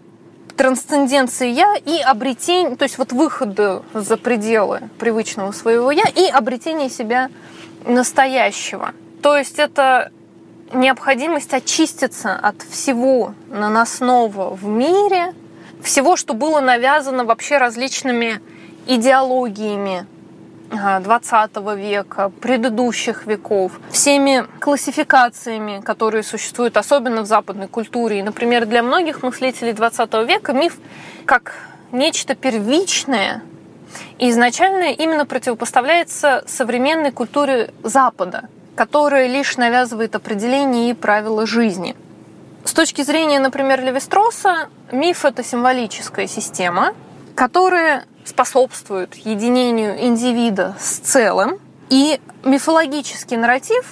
трансценденции 0.57 1.49
я 1.51 1.77
и 1.77 2.01
обретение, 2.01 2.77
то 2.77 2.83
есть 2.83 2.99
вот 2.99 3.13
выходу 3.13 3.85
за 3.95 4.17
пределы 4.17 4.91
привычного 4.99 5.53
своего 5.53 5.91
я 5.91 6.05
и 6.05 6.27
обретение 6.27 6.91
себя 6.91 7.31
настоящего. 7.87 8.93
То 9.23 9.37
есть 9.37 9.59
это 9.59 10.11
необходимость 10.73 11.55
очиститься 11.55 12.35
от 12.35 12.63
всего 12.63 13.35
наносного 13.49 14.55
в 14.55 14.65
мире, 14.67 15.33
всего, 15.83 16.17
что 16.17 16.35
было 16.35 16.61
навязано 16.61 17.25
вообще 17.25 17.59
различными 17.59 18.41
идеологиями, 18.89 20.07
20 20.71 21.57
века, 21.77 22.31
предыдущих 22.41 23.27
веков, 23.27 23.79
всеми 23.91 24.47
классификациями, 24.59 25.81
которые 25.81 26.23
существуют, 26.23 26.77
особенно 26.77 27.23
в 27.23 27.27
западной 27.27 27.69
культуре. 27.69 28.19
И, 28.19 28.23
например, 28.23 28.67
для 28.67 28.83
многих 28.83 29.23
мыслителей 29.23 29.73
20 29.73 30.13
века 30.27 30.53
миф 30.53 30.79
как 31.25 31.55
нечто 31.93 32.35
первичное 32.35 33.43
и 34.19 34.31
изначально 34.31 34.93
именно 34.93 35.25
противопоставляется 35.25 36.45
современной 36.47 37.13
культуре 37.13 37.73
Запада, 37.83 38.49
которая 38.75 39.27
лишь 39.27 39.57
навязывает 39.57 40.15
определения 40.15 40.91
и 40.91 40.95
правила 40.95 41.47
жизни. 41.47 41.97
С 42.65 42.73
точки 42.75 43.03
зрения, 43.03 43.39
например, 43.39 43.83
Левистроса, 43.83 44.69
миф— 44.93 45.25
это 45.27 45.43
символическая 45.43 46.27
система, 46.27 46.93
которая 47.35 48.05
способствует 48.29 49.15
единению 49.15 50.05
индивида 50.07 50.77
с 50.79 50.99
целым. 50.99 51.59
И 51.89 52.21
мифологический 52.45 53.37
нарратив 53.37 53.85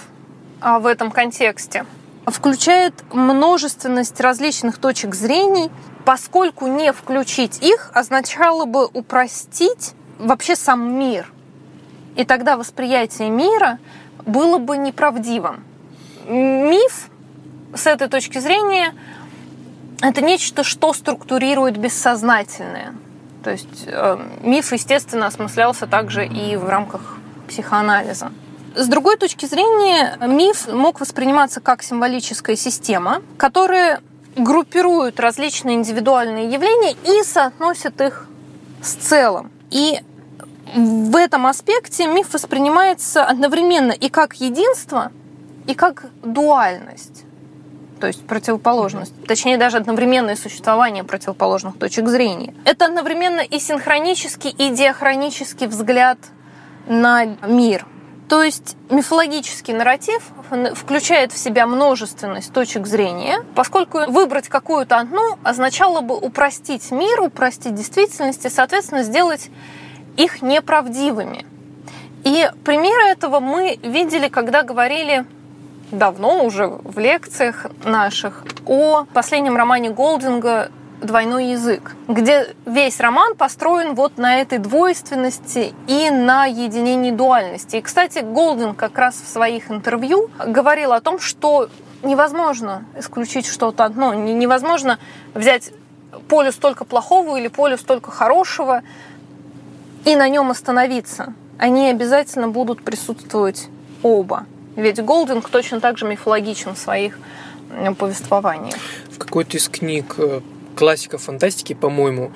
а, 0.60 0.78
в 0.78 0.86
этом 0.86 1.10
контексте 1.10 1.86
включает 2.26 2.92
множественность 3.12 4.20
различных 4.20 4.78
точек 4.78 5.14
зрений, 5.14 5.70
поскольку 6.04 6.66
не 6.66 6.92
включить 6.92 7.62
их 7.62 7.90
означало 7.94 8.64
бы 8.64 8.86
упростить 8.86 9.94
вообще 10.18 10.56
сам 10.56 10.98
мир. 10.98 11.32
И 12.16 12.24
тогда 12.24 12.56
восприятие 12.56 13.30
мира 13.30 13.78
было 14.24 14.58
бы 14.58 14.76
неправдивым. 14.76 15.64
Миф 16.28 17.10
с 17.74 17.86
этой 17.86 18.08
точки 18.08 18.38
зрения 18.38 18.94
это 20.00 20.20
нечто, 20.20 20.64
что 20.64 20.92
структурирует 20.92 21.76
бессознательное. 21.76 22.94
То 23.46 23.52
есть 23.52 23.84
э, 23.86 24.18
миф, 24.42 24.72
естественно, 24.72 25.28
осмыслялся 25.28 25.86
также 25.86 26.26
и 26.26 26.56
в 26.56 26.68
рамках 26.68 27.16
психоанализа. 27.46 28.32
С 28.74 28.88
другой 28.88 29.16
точки 29.16 29.46
зрения, 29.46 30.18
миф 30.26 30.66
мог 30.66 30.98
восприниматься 30.98 31.60
как 31.60 31.84
символическая 31.84 32.56
система, 32.56 33.22
которая 33.36 34.00
группирует 34.34 35.20
различные 35.20 35.76
индивидуальные 35.76 36.50
явления 36.50 36.96
и 37.04 37.22
соотносит 37.22 38.00
их 38.00 38.26
с 38.82 38.94
целым. 38.94 39.52
И 39.70 40.00
в 40.74 41.14
этом 41.14 41.46
аспекте 41.46 42.08
миф 42.08 42.32
воспринимается 42.32 43.24
одновременно 43.24 43.92
и 43.92 44.08
как 44.08 44.40
единство, 44.40 45.12
и 45.68 45.74
как 45.74 46.06
дуальность 46.24 47.25
то 48.00 48.06
есть 48.06 48.26
противоположность, 48.26 49.12
точнее 49.26 49.56
даже 49.56 49.78
одновременное 49.78 50.36
существование 50.36 51.04
противоположных 51.04 51.78
точек 51.78 52.08
зрения. 52.08 52.54
Это 52.64 52.86
одновременно 52.86 53.40
и 53.40 53.58
синхронический, 53.58 54.50
и 54.50 54.70
диахронический 54.70 55.66
взгляд 55.66 56.18
на 56.86 57.24
мир. 57.46 57.86
То 58.28 58.42
есть 58.42 58.76
мифологический 58.90 59.72
нарратив 59.72 60.22
включает 60.74 61.32
в 61.32 61.38
себя 61.38 61.66
множественность 61.66 62.52
точек 62.52 62.86
зрения, 62.86 63.44
поскольку 63.54 64.10
выбрать 64.10 64.48
какую-то 64.48 64.98
одну 64.98 65.38
означало 65.44 66.00
бы 66.00 66.16
упростить 66.16 66.90
мир, 66.90 67.20
упростить 67.20 67.74
действительность 67.74 68.44
и, 68.44 68.48
соответственно, 68.48 69.04
сделать 69.04 69.48
их 70.16 70.42
неправдивыми. 70.42 71.46
И 72.24 72.50
примеры 72.64 73.04
этого 73.04 73.38
мы 73.38 73.78
видели, 73.82 74.28
когда 74.28 74.64
говорили 74.64 75.24
давно 75.90 76.44
уже 76.44 76.66
в 76.66 76.98
лекциях 76.98 77.66
наших 77.84 78.44
о 78.66 79.04
последнем 79.12 79.56
романе 79.56 79.90
Голдинга 79.90 80.70
«Двойной 81.00 81.48
язык», 81.48 81.94
где 82.08 82.54
весь 82.64 83.00
роман 83.00 83.34
построен 83.34 83.94
вот 83.94 84.16
на 84.16 84.40
этой 84.40 84.58
двойственности 84.58 85.74
и 85.86 86.10
на 86.10 86.46
единении 86.46 87.10
дуальности. 87.10 87.76
И, 87.76 87.82
кстати, 87.82 88.20
Голдинг 88.20 88.76
как 88.76 88.96
раз 88.98 89.14
в 89.16 89.28
своих 89.28 89.70
интервью 89.70 90.30
говорил 90.44 90.92
о 90.92 91.00
том, 91.00 91.18
что 91.20 91.68
невозможно 92.02 92.84
исключить 92.98 93.46
что-то 93.46 93.84
одно, 93.84 94.14
невозможно 94.14 94.98
взять 95.34 95.70
полюс 96.28 96.54
только 96.56 96.84
плохого 96.84 97.36
или 97.36 97.48
полюс 97.48 97.82
только 97.82 98.10
хорошего 98.10 98.82
и 100.04 100.16
на 100.16 100.28
нем 100.28 100.50
остановиться. 100.50 101.34
Они 101.58 101.88
обязательно 101.88 102.48
будут 102.48 102.82
присутствовать 102.82 103.68
оба. 104.02 104.46
Ведь 104.76 105.02
Голдинг 105.02 105.48
точно 105.48 105.80
так 105.80 105.98
же 105.98 106.06
мифологичен 106.06 106.74
в 106.74 106.78
своих 106.78 107.18
повествованиях. 107.98 108.76
В 109.10 109.18
какой-то 109.18 109.56
из 109.56 109.68
книг 109.68 110.14
э, 110.18 110.40
классика 110.76 111.18
фантастики, 111.18 111.72
по-моему, 111.72 112.32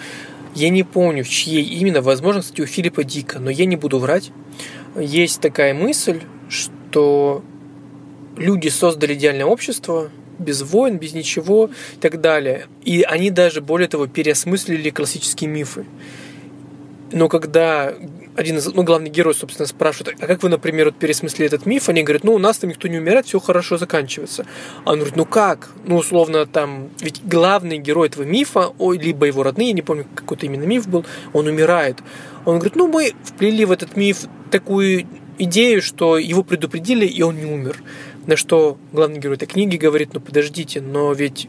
я 0.55 0.71
не 0.71 0.83
помню, 0.83 1.23
в 1.23 1.29
чьей 1.29 1.63
именно, 1.63 2.01
возможно, 2.03 2.41
кстати, 2.41 2.63
у 2.63 2.67
Филиппа 2.67 3.05
Дика, 3.05 3.39
но 3.39 3.51
я 3.51 3.67
не 3.67 3.77
буду 3.77 3.99
врать. 3.99 4.33
Есть 4.97 5.41
такая 5.41 5.75
мысль, 5.75 6.23
что 6.49 7.45
люди 8.37 8.69
создали 8.69 9.15
идеальное 9.15 9.47
общество, 9.47 10.11
без 10.39 10.63
войн, 10.63 10.99
без 10.99 11.13
ничего 11.13 11.71
и 11.95 12.01
так 12.01 12.21
далее. 12.21 12.67
И 12.83 13.03
они 13.03 13.31
даже, 13.31 13.61
более 13.61 13.89
того, 13.89 14.07
переосмыслили 14.07 14.91
классические 14.91 15.51
мифы. 15.51 15.85
Но 17.13 17.29
когда 17.29 17.95
один 18.37 18.59
из, 18.59 18.67
ну, 18.73 18.83
главный 18.83 19.11
герой, 19.11 19.35
собственно, 19.35 19.67
спрашивает, 19.67 20.17
а 20.21 20.27
как 20.27 20.43
вы, 20.43 20.49
например, 20.49 20.87
вот 20.87 20.97
пересмыслили 20.97 21.47
этот 21.47 21.67
миф? 21.67 21.89
Они 21.89 22.03
говорят, 22.03 22.25
ну, 22.25 22.35
у 22.35 22.39
нас 22.39 22.59
там 22.59 22.71
никто 22.71 22.89
не 22.89 22.99
умирает, 22.99 23.27
все 23.27 23.41
хорошо 23.41 23.77
заканчивается. 23.77 24.47
А 24.85 24.93
он 24.93 24.97
говорит, 24.97 25.17
ну 25.17 25.25
как? 25.25 25.71
Ну, 25.85 25.97
условно, 25.97 26.47
там, 26.47 26.91
ведь 27.01 27.23
главный 27.25 27.79
герой 27.79 28.09
этого 28.09 28.23
мифа, 28.23 28.73
ой, 28.79 28.99
либо 28.99 29.27
его 29.27 29.43
родные, 29.43 29.69
я 29.69 29.75
не 29.75 29.83
помню, 29.83 30.07
какой-то 30.15 30.47
именно 30.47 30.65
миф 30.65 30.89
был, 30.89 31.05
он 31.33 31.47
умирает. 31.47 31.99
Он 32.45 32.57
говорит, 32.57 32.77
ну, 32.77 32.89
мы 32.89 33.13
вплели 33.25 33.65
в 33.65 33.73
этот 33.73 33.97
миф 33.97 34.25
такую 34.51 35.07
идею, 35.39 35.83
что 35.83 36.19
его 36.19 36.43
предупредили, 36.43 37.07
и 37.07 37.23
он 37.23 37.37
не 37.37 37.47
умер. 37.47 37.83
На 38.27 38.37
что 38.37 38.79
главный 38.93 39.19
герой 39.19 39.37
этой 39.37 39.47
книги 39.47 39.77
говорит, 39.77 40.11
ну, 40.13 40.21
подождите, 40.21 40.81
но 40.81 41.13
ведь 41.13 41.49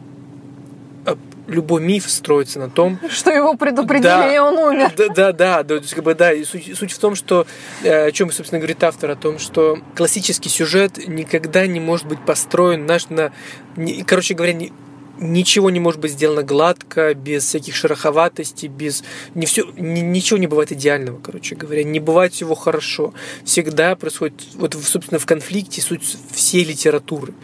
любой 1.52 1.82
миф 1.82 2.10
строится 2.10 2.58
на 2.58 2.70
том, 2.70 2.98
что 3.08 3.30
его 3.30 3.54
предупредили, 3.54 4.08
да, 4.08 4.34
и 4.34 4.38
он 4.38 4.58
умер. 4.58 4.92
Да, 4.96 5.08
да, 5.08 5.32
да, 5.32 5.62
да, 5.62 5.78
как 5.78 6.04
бы, 6.04 6.14
да. 6.14 6.32
И 6.32 6.44
суть, 6.44 6.76
суть 6.76 6.92
в 6.92 6.98
том, 6.98 7.14
что 7.14 7.46
э, 7.82 8.06
о 8.06 8.12
чем, 8.12 8.30
собственно, 8.32 8.58
говорит 8.58 8.82
автор, 8.82 9.10
о 9.10 9.16
том, 9.16 9.38
что 9.38 9.78
классический 9.94 10.48
сюжет 10.48 11.06
никогда 11.06 11.66
не 11.66 11.80
может 11.80 12.06
быть 12.06 12.24
построен 12.24 12.86
наш 12.86 13.08
на, 13.08 13.32
не, 13.76 14.02
короче 14.02 14.34
говоря, 14.34 14.52
не, 14.52 14.72
ничего 15.18 15.70
не 15.70 15.80
может 15.80 16.00
быть 16.00 16.12
сделано 16.12 16.42
гладко, 16.42 17.14
без 17.14 17.44
всяких 17.44 17.74
шероховатостей, 17.74 18.68
без... 18.68 19.04
Не 19.34 19.46
все, 19.46 19.64
ни, 19.76 20.00
ничего 20.00 20.38
не 20.38 20.46
бывает 20.46 20.72
идеального, 20.72 21.20
короче 21.20 21.54
говоря. 21.54 21.84
Не 21.84 22.00
бывает 22.00 22.34
всего 22.34 22.54
хорошо. 22.54 23.14
Всегда 23.44 23.94
происходит, 23.96 24.42
вот, 24.54 24.74
собственно, 24.74 25.18
в 25.18 25.26
конфликте 25.26 25.80
суть 25.80 26.02
всей 26.32 26.64
литературы. 26.64 27.34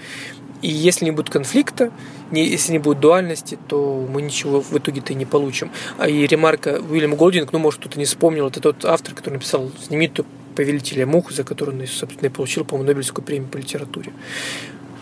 И 0.60 0.68
если 0.68 1.04
не 1.04 1.12
будет 1.12 1.30
конфликта, 1.30 1.92
не, 2.30 2.46
если 2.46 2.72
не 2.72 2.78
будет 2.78 3.00
дуальности, 3.00 3.58
то 3.68 4.06
мы 4.08 4.22
ничего 4.22 4.60
в 4.60 4.76
итоге-то 4.76 5.12
и 5.12 5.16
не 5.16 5.26
получим. 5.26 5.70
А 5.98 6.08
и 6.08 6.26
ремарка 6.26 6.80
Уильям 6.80 7.14
Голдинг, 7.16 7.52
ну, 7.52 7.58
может, 7.58 7.80
кто-то 7.80 7.98
не 7.98 8.04
вспомнил, 8.04 8.48
это 8.48 8.60
тот 8.60 8.84
автор, 8.84 9.14
который 9.14 9.34
написал 9.34 9.70
знаменитую 9.80 10.26
«Повелителя 10.54 11.06
мух», 11.06 11.30
за 11.30 11.44
которую 11.44 11.80
он, 11.80 11.86
собственно, 11.86 12.26
и 12.26 12.30
получил, 12.30 12.64
по-моему, 12.64 12.88
Нобелевскую 12.88 13.24
премию 13.24 13.48
по 13.48 13.56
литературе. 13.56 14.12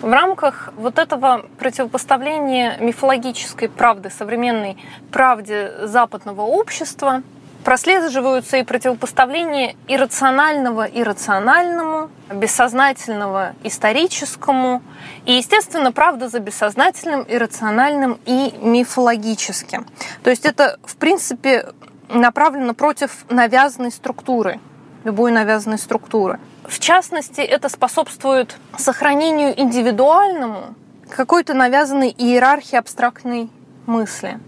В 0.02 0.12
рамках 0.12 0.73
вот 0.76 0.99
этого 0.99 1.47
противопоставления 1.59 2.78
мифологической 2.78 3.71
правды, 3.71 4.11
современной 4.11 4.76
правде 5.11 5.73
западного 5.85 6.42
общества, 6.42 7.23
прослеживаются 7.67 8.59
и 8.59 8.63
противопоставления 8.63 9.75
иррационального 9.89 10.85
иррациональному, 10.85 12.11
бессознательного 12.33 13.57
историческому, 13.65 14.83
и, 15.25 15.33
естественно, 15.33 15.91
правда 15.91 16.29
за 16.29 16.39
бессознательным, 16.39 17.27
иррациональным 17.29 18.21
и 18.25 18.55
мифологическим. 18.63 19.85
То 20.23 20.31
есть 20.31 20.47
это, 20.47 20.79
в 20.85 20.95
принципе, 20.95 21.73
направлено 22.09 22.73
против 22.73 23.25
навязанной 23.31 23.91
структуры, 23.91 24.61
любой 25.03 25.33
навязанной 25.33 25.79
структуры. 25.79 26.39
В 26.69 26.79
частности, 26.79 27.41
это 27.41 27.69
способствует 27.69 28.59
сохранению 28.79 29.61
индивидуальному 29.61 30.77
какой-то 31.11 31.53
навязанной 31.53 32.15
иерархии 32.17 32.77
абстрактной 32.77 33.51
мысли. 33.87 34.39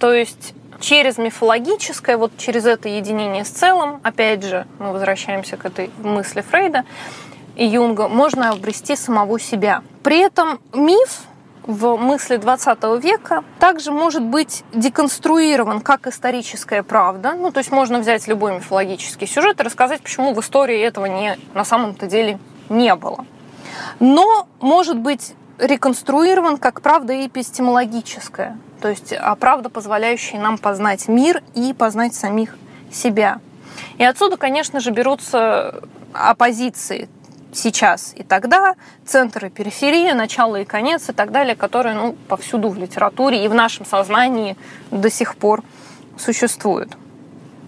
То 0.00 0.12
есть 0.12 0.52
через 0.80 1.18
мифологическое, 1.18 2.16
вот 2.16 2.32
через 2.36 2.66
это 2.66 2.88
единение 2.88 3.44
с 3.44 3.48
целым, 3.48 4.00
опять 4.02 4.44
же, 4.44 4.66
мы 4.78 4.92
возвращаемся 4.92 5.56
к 5.56 5.64
этой 5.64 5.90
мысли 6.02 6.40
Фрейда 6.40 6.84
и 7.56 7.66
Юнга, 7.66 8.08
можно 8.08 8.50
обрести 8.50 8.96
самого 8.96 9.40
себя. 9.40 9.82
При 10.02 10.18
этом 10.18 10.60
миф 10.74 11.22
в 11.66 11.96
мысли 11.96 12.36
20 12.36 13.02
века 13.02 13.42
также 13.58 13.90
может 13.90 14.22
быть 14.22 14.62
деконструирован 14.72 15.80
как 15.80 16.06
историческая 16.06 16.82
правда. 16.82 17.32
Ну, 17.32 17.50
то 17.50 17.58
есть 17.58 17.72
можно 17.72 17.98
взять 17.98 18.28
любой 18.28 18.54
мифологический 18.56 19.26
сюжет 19.26 19.60
и 19.60 19.62
рассказать, 19.64 20.00
почему 20.02 20.32
в 20.32 20.40
истории 20.40 20.80
этого 20.80 21.06
не, 21.06 21.36
на 21.54 21.64
самом-то 21.64 22.06
деле 22.06 22.38
не 22.68 22.94
было. 22.94 23.24
Но 23.98 24.46
может 24.60 24.98
быть 24.98 25.34
реконструирован 25.58 26.58
как 26.58 26.80
правда 26.80 27.26
эпистемологическая, 27.26 28.58
то 28.80 28.88
есть 28.88 29.12
а 29.12 29.34
правда, 29.36 29.68
позволяющая 29.68 30.38
нам 30.38 30.58
познать 30.58 31.08
мир 31.08 31.42
и 31.54 31.72
познать 31.72 32.14
самих 32.14 32.56
себя. 32.92 33.40
И 33.98 34.04
отсюда, 34.04 34.36
конечно 34.36 34.80
же, 34.80 34.90
берутся 34.90 35.82
оппозиции 36.12 37.08
сейчас 37.52 38.12
и 38.14 38.22
тогда, 38.22 38.74
центр 39.04 39.46
и 39.46 39.50
периферия, 39.50 40.14
начало 40.14 40.56
и 40.56 40.64
конец 40.64 41.08
и 41.08 41.12
так 41.12 41.32
далее, 41.32 41.56
которые 41.56 41.94
ну, 41.94 42.16
повсюду 42.28 42.68
в 42.68 42.76
литературе 42.76 43.44
и 43.44 43.48
в 43.48 43.54
нашем 43.54 43.86
сознании 43.86 44.56
до 44.90 45.10
сих 45.10 45.36
пор 45.36 45.62
существуют. 46.18 46.96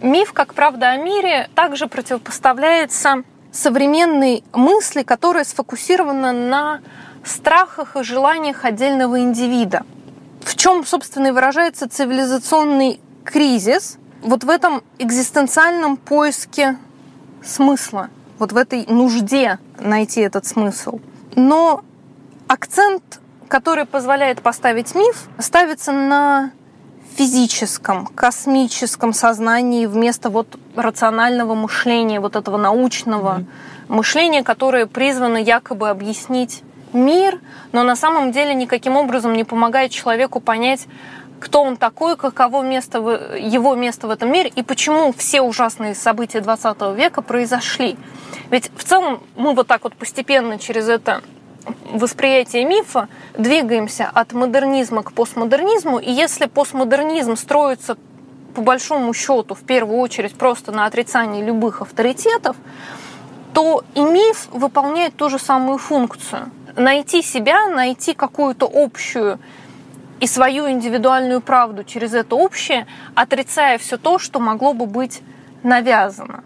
Миф, 0.03 0.33
как 0.33 0.55
правда 0.55 0.91
о 0.91 0.97
мире, 0.97 1.49
также 1.55 1.89
противопоставляется 1.89 3.25
современной 3.51 4.45
мысли, 4.53 5.03
которая 5.03 5.45
сфокусирована 5.45 6.33
на 6.33 6.81
страхах 7.29 7.97
и 7.97 8.03
желаниях 8.03 8.65
отдельного 8.65 9.21
индивида. 9.21 9.85
В 10.43 10.57
чем, 10.57 10.85
собственно, 10.85 11.29
и 11.29 11.31
выражается 11.31 11.89
цивилизационный 11.89 13.01
кризис, 13.25 13.99
вот 14.23 14.45
в 14.45 14.49
этом 14.49 14.83
экзистенциальном 14.99 15.97
поиске 15.97 16.77
смысла– 17.43 18.11
вот 18.39 18.53
в 18.53 18.57
этой 18.57 18.87
нужде 18.87 19.59
найти 19.79 20.21
этот 20.21 20.47
смысл. 20.47 21.01
Но 21.35 21.83
акцент, 22.47 23.21
который 23.49 23.85
позволяет 23.85 24.43
поставить 24.43 24.95
миф, 24.95 25.29
ставится 25.39 25.93
на 25.93 26.53
физическом, 27.17 28.07
космическом 28.07 29.13
сознании 29.13 29.87
вместо 29.87 30.31
вот 30.31 30.59
рационального 30.77 31.55
мышления, 31.55 32.21
вот 32.21 32.37
этого 32.37 32.57
научного 32.57 33.41
mm-hmm. 33.41 33.95
мышления, 33.95 34.45
которое 34.45 34.87
призвано 34.87 35.39
якобы 35.39 35.89
объяснить 35.89 36.63
мир, 36.93 37.41
но 37.73 37.83
на 37.83 37.97
самом 37.97 38.33
деле 38.33 38.55
никаким 38.55 38.97
образом 38.97 39.33
не 39.35 39.45
помогает 39.45 39.91
человеку 39.91 40.41
понять, 40.41 40.87
кто 41.41 41.63
он 41.63 41.77
такой, 41.77 42.17
каково 42.17 42.63
место 42.63 42.99
его 43.39 43.75
место 43.75 44.09
в 44.09 44.11
этом 44.11 44.33
мире 44.33 44.51
и 44.55 44.63
почему 44.63 45.13
все 45.13 45.41
ужасные 45.41 45.95
события 45.95 46.41
20 46.41 46.97
века 46.97 47.23
произошли. 47.23 47.97
Ведь 48.51 48.71
в 48.77 48.85
целом 48.85 49.23
мы 49.37 49.55
вот 49.55 49.67
так 49.67 49.85
вот 49.85 49.95
постепенно 49.95 50.59
через 50.59 50.89
это 50.89 51.23
восприятие 51.93 52.65
мифа 52.65 53.09
двигаемся 53.37 54.11
от 54.13 54.33
модернизма 54.33 55.03
к 55.03 55.13
постмодернизму, 55.13 55.99
и 55.99 56.11
если 56.11 56.47
постмодернизм 56.47 57.37
строится 57.37 57.97
по 58.55 58.63
большому 58.63 59.13
счету 59.15 59.55
в 59.55 59.61
первую 59.61 59.99
очередь 59.99 60.35
просто 60.35 60.73
на 60.73 60.87
отрицании 60.87 61.45
любых 61.45 61.83
авторитетов, 61.83 62.57
то 63.55 63.83
и 63.95 64.01
миф 64.01 64.49
выполняет 64.53 65.15
ту 65.17 65.29
же 65.29 65.39
самую 65.39 65.79
функцию. 65.79 66.51
Найти 66.79 67.23
себя, 67.23 67.69
найти 67.69 68.15
какую-то 68.15 68.71
общую 68.73 69.39
и 70.21 70.27
свою 70.27 70.71
индивидуальную 70.71 71.41
правду 71.41 71.85
через 71.85 72.15
это 72.15 72.37
общее, 72.37 72.87
отрицая 73.15 73.79
все 73.79 73.99
то, 73.99 74.19
что 74.19 74.41
могло 74.41 74.73
бы 74.75 74.87
быть 74.87 75.21
навязано. 75.63 76.45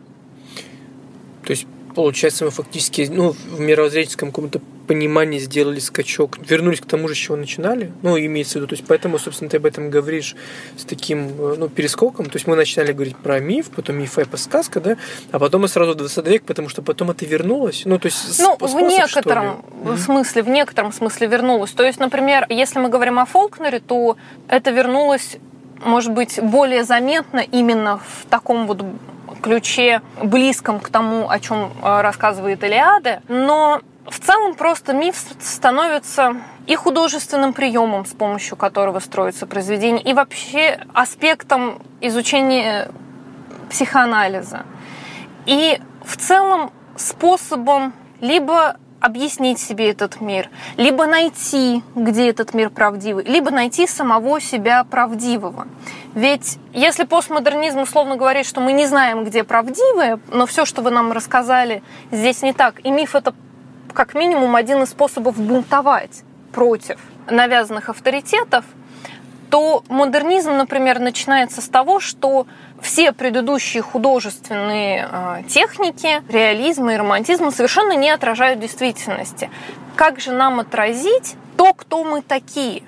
То 1.44 1.50
есть 1.50 1.66
получается, 1.94 2.44
мы 2.44 2.50
фактически 2.50 3.08
ну, 3.10 3.30
в 3.30 3.60
мировоззренческом 3.60 4.30
каком-то 4.30 4.60
понимании 4.86 5.38
сделали 5.38 5.78
скачок, 5.78 6.38
вернулись 6.48 6.80
к 6.80 6.86
тому 6.86 7.08
же, 7.08 7.14
с 7.14 7.18
чего 7.18 7.36
начинали, 7.36 7.92
ну, 8.02 8.18
имеется 8.18 8.54
в 8.54 8.56
виду, 8.56 8.68
то 8.68 8.74
есть 8.74 8.84
поэтому, 8.86 9.18
собственно, 9.18 9.50
ты 9.50 9.56
об 9.56 9.66
этом 9.66 9.90
говоришь 9.90 10.34
с 10.76 10.84
таким, 10.84 11.28
э, 11.38 11.54
ну, 11.58 11.68
перескоком, 11.68 12.26
то 12.26 12.36
есть 12.36 12.46
мы 12.46 12.56
начинали 12.56 12.92
говорить 12.92 13.16
про 13.16 13.40
миф, 13.40 13.70
потом 13.70 13.96
миф, 13.96 14.18
эпос, 14.18 14.42
сказка, 14.42 14.80
да, 14.80 14.96
а 15.30 15.38
потом 15.38 15.62
мы 15.62 15.68
сразу 15.68 15.92
в 15.92 15.96
20 15.96 16.26
век, 16.26 16.42
потому 16.44 16.68
что 16.68 16.82
потом 16.82 17.10
это 17.10 17.24
вернулось, 17.24 17.82
ну, 17.84 17.98
то 17.98 18.06
есть 18.06 18.40
Ну, 18.40 18.54
способ, 18.56 18.78
в 18.78 18.82
некотором 18.82 19.64
смысле, 19.96 20.42
в 20.42 20.48
некотором 20.48 20.92
смысле 20.92 21.26
вернулось, 21.26 21.70
то 21.70 21.84
есть, 21.84 21.98
например, 21.98 22.46
если 22.48 22.78
мы 22.78 22.88
говорим 22.88 23.18
о 23.18 23.24
Фолкнере, 23.24 23.80
то 23.80 24.16
это 24.48 24.70
вернулось 24.70 25.38
может 25.84 26.12
быть, 26.12 26.40
более 26.40 26.84
заметно 26.84 27.40
именно 27.40 27.98
в 27.98 28.26
таком 28.30 28.68
вот 28.68 28.84
ключе, 29.42 30.00
близком 30.22 30.80
к 30.80 30.88
тому, 30.88 31.28
о 31.28 31.40
чем 31.40 31.72
э, 31.82 32.00
рассказывает 32.00 32.62
Илиада, 32.62 33.22
но 33.28 33.80
в 34.06 34.18
целом 34.18 34.54
просто 34.54 34.92
миф 34.92 35.16
становится 35.40 36.36
и 36.66 36.74
художественным 36.74 37.52
приемом, 37.52 38.04
с 38.04 38.12
помощью 38.12 38.56
которого 38.56 38.98
строится 38.98 39.46
произведение, 39.46 40.02
и 40.02 40.12
вообще 40.12 40.80
аспектом 40.92 41.80
изучения 42.00 42.90
психоанализа. 43.70 44.64
И 45.46 45.80
в 46.04 46.16
целом 46.16 46.72
способом 46.96 47.92
либо 48.20 48.76
объяснить 49.00 49.58
себе 49.58 49.90
этот 49.90 50.20
мир, 50.20 50.48
либо 50.76 51.06
найти, 51.06 51.82
где 51.96 52.30
этот 52.30 52.54
мир 52.54 52.70
правдивый, 52.70 53.24
либо 53.24 53.50
найти 53.50 53.88
самого 53.88 54.40
себя 54.40 54.84
правдивого. 54.84 55.66
Ведь 56.14 56.58
если 56.72 57.04
постмодернизм 57.04 57.80
условно 57.80 58.16
говорит, 58.16 58.46
что 58.46 58.60
мы 58.60 58.72
не 58.72 58.86
знаем, 58.86 59.24
где 59.24 59.42
правдивое, 59.42 60.20
но 60.28 60.46
все, 60.46 60.64
что 60.64 60.82
вы 60.82 60.90
нам 60.90 61.10
рассказали, 61.10 61.82
здесь 62.12 62.42
не 62.42 62.52
так, 62.52 62.84
и 62.84 62.92
миф 62.92 63.16
это 63.16 63.34
как 63.92 64.14
минимум 64.14 64.56
один 64.56 64.82
из 64.82 64.90
способов 64.90 65.38
бунтовать 65.38 66.22
против 66.52 66.98
навязанных 67.28 67.88
авторитетов, 67.88 68.64
то 69.50 69.84
модернизм, 69.88 70.56
например, 70.56 70.98
начинается 70.98 71.60
с 71.60 71.68
того, 71.68 72.00
что 72.00 72.46
все 72.80 73.12
предыдущие 73.12 73.82
художественные 73.82 75.08
э, 75.10 75.42
техники, 75.48 76.22
реализм 76.28 76.88
и 76.88 76.96
романтизм 76.96 77.50
совершенно 77.50 77.92
не 77.92 78.10
отражают 78.10 78.60
действительности. 78.60 79.50
Как 79.94 80.20
же 80.20 80.32
нам 80.32 80.60
отразить 80.60 81.36
то, 81.58 81.74
кто 81.74 82.02
мы 82.02 82.22
такие? 82.22 82.82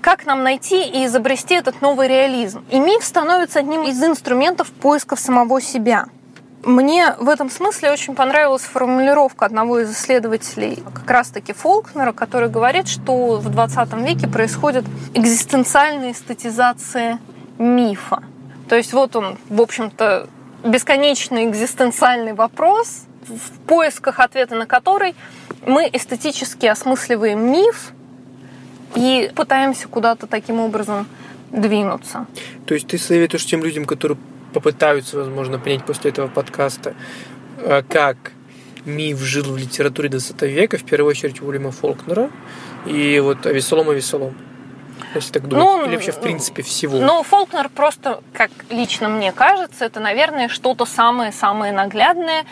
Как 0.00 0.24
нам 0.24 0.42
найти 0.42 0.82
и 0.82 1.04
изобрести 1.04 1.54
этот 1.54 1.82
новый 1.82 2.08
реализм? 2.08 2.64
И 2.70 2.80
миф 2.80 3.04
становится 3.04 3.58
одним 3.58 3.82
из 3.82 4.02
инструментов 4.02 4.70
поисков 4.70 5.20
самого 5.20 5.60
себя– 5.60 6.06
мне 6.62 7.14
в 7.18 7.28
этом 7.28 7.50
смысле 7.50 7.90
очень 7.90 8.14
понравилась 8.14 8.62
формулировка 8.62 9.46
одного 9.46 9.80
из 9.80 9.90
исследователей, 9.90 10.82
как 10.94 11.10
раз-таки 11.10 11.52
Фолкнера, 11.52 12.12
который 12.12 12.50
говорит, 12.50 12.86
что 12.86 13.36
в 13.36 13.48
20 13.48 13.92
веке 14.06 14.28
происходит 14.28 14.84
экзистенциальная 15.14 16.12
эстетизация 16.12 17.18
мифа. 17.58 18.22
То 18.68 18.76
есть 18.76 18.92
вот 18.92 19.16
он, 19.16 19.38
в 19.48 19.60
общем-то, 19.60 20.28
бесконечный 20.64 21.44
экзистенциальный 21.46 22.34
вопрос, 22.34 23.04
в 23.26 23.66
поисках 23.66 24.18
ответа 24.18 24.54
на 24.54 24.66
который 24.66 25.14
мы 25.66 25.88
эстетически 25.92 26.66
осмысливаем 26.66 27.52
миф 27.52 27.92
и 28.94 29.30
пытаемся 29.34 29.88
куда-то 29.88 30.26
таким 30.26 30.60
образом 30.60 31.06
двинуться. 31.50 32.26
То 32.66 32.74
есть 32.74 32.88
ты 32.88 32.98
советуешь 32.98 33.44
тем 33.46 33.62
людям, 33.64 33.84
которые 33.84 34.18
попытаются, 34.52 35.16
возможно, 35.16 35.58
понять 35.58 35.84
после 35.84 36.10
этого 36.10 36.28
подкаста, 36.28 36.94
э, 37.58 37.82
как 37.88 38.16
миф 38.84 39.18
жил 39.20 39.44
в 39.44 39.56
литературе 39.56 40.08
20 40.08 40.42
века, 40.42 40.78
в 40.78 40.84
первую 40.84 41.10
очередь 41.10 41.40
Уильяма 41.42 41.70
Фолкнера, 41.70 42.30
и 42.86 43.20
вот 43.20 43.46
о 43.46 43.52
веселом 43.52 43.90
о 43.90 43.92
веселом. 43.92 44.34
Если 45.14 45.32
так 45.32 45.48
думать. 45.48 45.64
Ну, 45.64 45.86
Или 45.86 45.96
вообще, 45.96 46.12
в 46.12 46.20
принципе, 46.20 46.62
всего. 46.62 46.98
Ну, 46.98 47.22
Фолкнер 47.22 47.68
просто, 47.68 48.22
как 48.32 48.50
лично 48.68 49.08
мне 49.08 49.32
кажется, 49.32 49.84
это, 49.84 49.98
наверное, 49.98 50.48
что-то 50.48 50.86
самое-самое 50.86 51.72
наглядное 51.72 52.44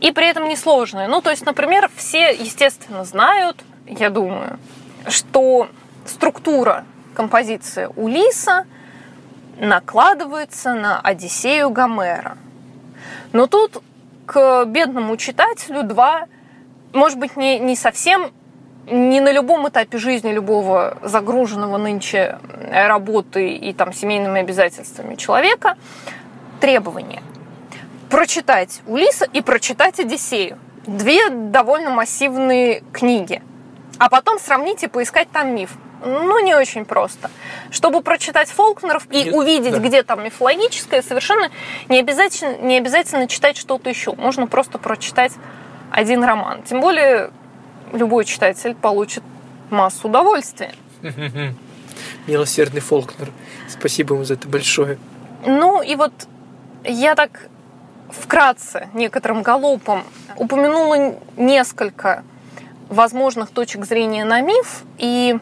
и 0.00 0.12
при 0.12 0.28
этом 0.28 0.48
несложное. 0.48 1.08
Ну, 1.08 1.22
то 1.22 1.30
есть, 1.30 1.46
например, 1.46 1.90
все, 1.96 2.30
естественно, 2.30 3.04
знают, 3.04 3.56
я 3.86 4.10
думаю, 4.10 4.58
что 5.08 5.68
структура 6.04 6.84
композиции 7.14 7.88
Улиса 7.96 8.66
накладывается 9.58 10.74
на 10.74 11.00
Одиссею 11.00 11.70
Гомера. 11.70 12.36
Но 13.32 13.46
тут 13.46 13.82
к 14.26 14.64
бедному 14.66 15.16
читателю 15.16 15.82
два, 15.82 16.26
может 16.92 17.18
быть, 17.18 17.36
не, 17.36 17.58
не 17.58 17.76
совсем, 17.76 18.32
не 18.86 19.20
на 19.20 19.32
любом 19.32 19.68
этапе 19.68 19.98
жизни 19.98 20.32
любого 20.32 20.98
загруженного 21.02 21.76
нынче 21.76 22.38
работы 22.70 23.54
и 23.54 23.72
там 23.72 23.92
семейными 23.92 24.40
обязательствами 24.40 25.14
человека 25.14 25.76
требования. 26.60 27.22
Прочитать 28.10 28.80
Улиса 28.86 29.26
и 29.32 29.40
прочитать 29.40 29.98
Одиссею. 29.98 30.58
Две 30.86 31.30
довольно 31.30 31.90
массивные 31.90 32.82
книги. 32.92 33.42
А 33.98 34.08
потом 34.08 34.38
сравнить 34.38 34.82
и 34.82 34.86
поискать 34.86 35.28
там 35.30 35.54
миф 35.54 35.72
ну, 36.04 36.44
не 36.44 36.54
очень 36.54 36.84
просто. 36.84 37.30
Чтобы 37.70 38.02
прочитать 38.02 38.48
Фолкнеров 38.48 39.06
и 39.10 39.24
Нет, 39.24 39.34
увидеть, 39.34 39.72
да. 39.72 39.78
где 39.78 40.02
там 40.02 40.24
мифологическое, 40.24 41.02
совершенно 41.02 41.50
не 41.88 41.98
обязательно, 41.98 42.56
не 42.58 42.76
обязательно 42.78 43.26
читать 43.26 43.56
что-то 43.56 43.90
еще. 43.90 44.12
Можно 44.14 44.46
просто 44.46 44.78
прочитать 44.78 45.32
один 45.90 46.22
роман. 46.24 46.62
Тем 46.62 46.80
более 46.80 47.30
любой 47.92 48.24
читатель 48.24 48.74
получит 48.74 49.22
массу 49.70 50.08
удовольствия. 50.08 50.72
Милосердный 52.26 52.80
Фолкнер. 52.80 53.30
Спасибо 53.68 54.14
ему 54.14 54.24
за 54.24 54.34
это 54.34 54.48
большое. 54.48 54.98
Ну 55.46 55.82
и 55.82 55.94
вот 55.94 56.12
я 56.84 57.14
так 57.14 57.48
вкратце, 58.10 58.88
некоторым 58.94 59.42
галопом 59.42 60.04
упомянула 60.36 61.16
несколько 61.36 62.24
возможных 62.88 63.50
точек 63.50 63.84
зрения 63.84 64.24
на 64.24 64.40
миф, 64.40 64.84
и 64.98 65.38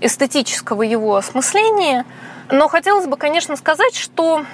эстетического 0.00 0.82
его 0.82 1.16
осмысления. 1.16 2.04
Но 2.50 2.68
хотелось 2.68 3.06
бы, 3.06 3.16
конечно, 3.16 3.56
сказать, 3.56 3.94
что 3.94 4.44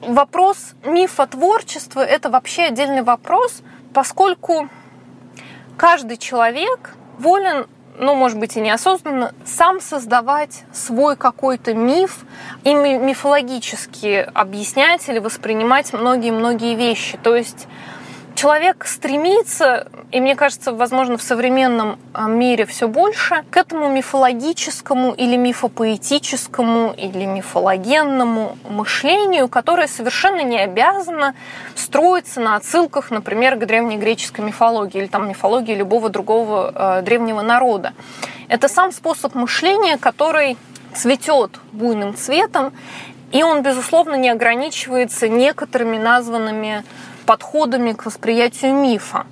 вопрос 0.00 0.74
мифотворчества– 0.84 2.00
это 2.00 2.30
вообще 2.30 2.64
отдельный 2.64 3.02
вопрос, 3.02 3.62
поскольку 3.92 4.68
каждый 5.76 6.16
человек 6.16 6.94
волен 7.18 7.66
ну, 7.96 8.14
может 8.14 8.38
быть, 8.38 8.56
и 8.56 8.60
неосознанно, 8.60 9.34
сам 9.44 9.80
создавать 9.80 10.64
свой 10.72 11.16
какой-то 11.16 11.74
миф 11.74 12.24
и 12.64 12.74
мифологически 12.74 14.28
объяснять 14.34 15.08
или 15.08 15.20
воспринимать 15.20 15.92
многие-многие 15.92 16.74
вещи. 16.74 17.18
То 17.22 17.36
есть 17.36 17.68
человек 18.34 18.86
стремится, 18.86 19.88
и 20.10 20.20
мне 20.20 20.34
кажется, 20.34 20.72
возможно, 20.72 21.16
в 21.16 21.22
современном 21.22 21.98
а, 22.12 22.28
мире 22.28 22.66
все 22.66 22.88
больше, 22.88 23.44
к 23.50 23.56
этому 23.56 23.88
мифологическому 23.88 25.12
или 25.12 25.36
мифопоэтическому 25.36 26.94
или 26.96 27.24
мифологенному 27.24 28.58
мышлению, 28.68 29.48
которое 29.48 29.86
совершенно 29.86 30.42
не 30.42 30.58
обязано 30.58 31.34
строиться 31.74 32.40
на 32.40 32.56
отсылках, 32.56 33.10
например, 33.10 33.56
к 33.56 33.66
древнегреческой 33.66 34.44
мифологии 34.44 34.98
или 34.98 35.06
там 35.06 35.28
мифологии 35.28 35.74
любого 35.74 36.08
другого 36.08 36.72
э, 36.74 37.02
древнего 37.02 37.42
народа. 37.42 37.94
Это 38.48 38.68
сам 38.68 38.92
способ 38.92 39.34
мышления, 39.34 39.96
который 39.96 40.56
цветет 40.94 41.58
буйным 41.72 42.14
цветом, 42.16 42.72
и 43.32 43.42
он, 43.42 43.62
безусловно, 43.62 44.14
не 44.14 44.28
ограничивается 44.28 45.28
некоторыми 45.28 45.98
названными 45.98 46.84
подходами 47.26 47.92
к 47.92 48.06
восприятию 48.06 48.74
мифа. 48.74 49.26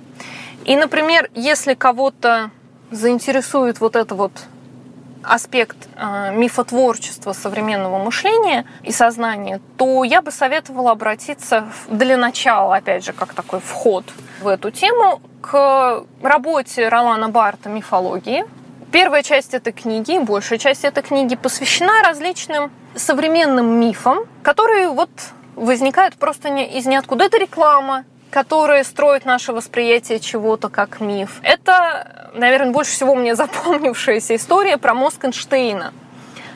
И, 0.65 0.75
например, 0.75 1.29
если 1.35 1.73
кого-то 1.73 2.51
заинтересует 2.91 3.79
вот 3.79 3.95
это 3.95 4.15
вот 4.15 4.31
аспект 5.23 5.77
э, 5.95 6.35
мифотворчества 6.35 7.33
современного 7.33 8.03
мышления 8.03 8.65
и 8.83 8.91
сознания, 8.91 9.61
то 9.77 10.03
я 10.03 10.21
бы 10.21 10.31
советовала 10.31 10.91
обратиться 10.91 11.65
для 11.87 12.17
начала, 12.17 12.75
опять 12.75 13.05
же, 13.05 13.13
как 13.13 13.33
такой 13.33 13.59
вход 13.59 14.05
в 14.41 14.47
эту 14.47 14.71
тему, 14.71 15.21
к 15.41 16.03
работе 16.21 16.89
Ролана 16.89 17.29
Барта 17.29 17.69
«Мифологии». 17.69 18.45
Первая 18.91 19.23
часть 19.23 19.53
этой 19.53 19.73
книги, 19.73 20.19
большая 20.19 20.59
часть 20.59 20.83
этой 20.83 21.01
книги 21.01 21.35
посвящена 21.35 22.03
различным 22.03 22.71
современным 22.95 23.79
мифам, 23.79 24.19
которые 24.43 24.89
вот 24.89 25.09
возникают 25.55 26.15
просто 26.15 26.49
не, 26.49 26.77
из 26.77 26.85
ниоткуда. 26.85 27.25
Это 27.25 27.37
реклама, 27.37 28.05
которая 28.29 28.83
строит 28.83 29.25
наше 29.25 29.53
восприятие 29.53 30.19
чего-то 30.19 30.69
как 30.69 30.99
миф. 30.99 31.39
Это, 31.43 32.31
наверное, 32.33 32.71
больше 32.71 32.91
всего 32.91 33.15
мне 33.15 33.35
запомнившаяся 33.35 34.35
история 34.35 34.77
про 34.77 34.93
мозг 34.93 35.25
Эйнштейна 35.25 35.93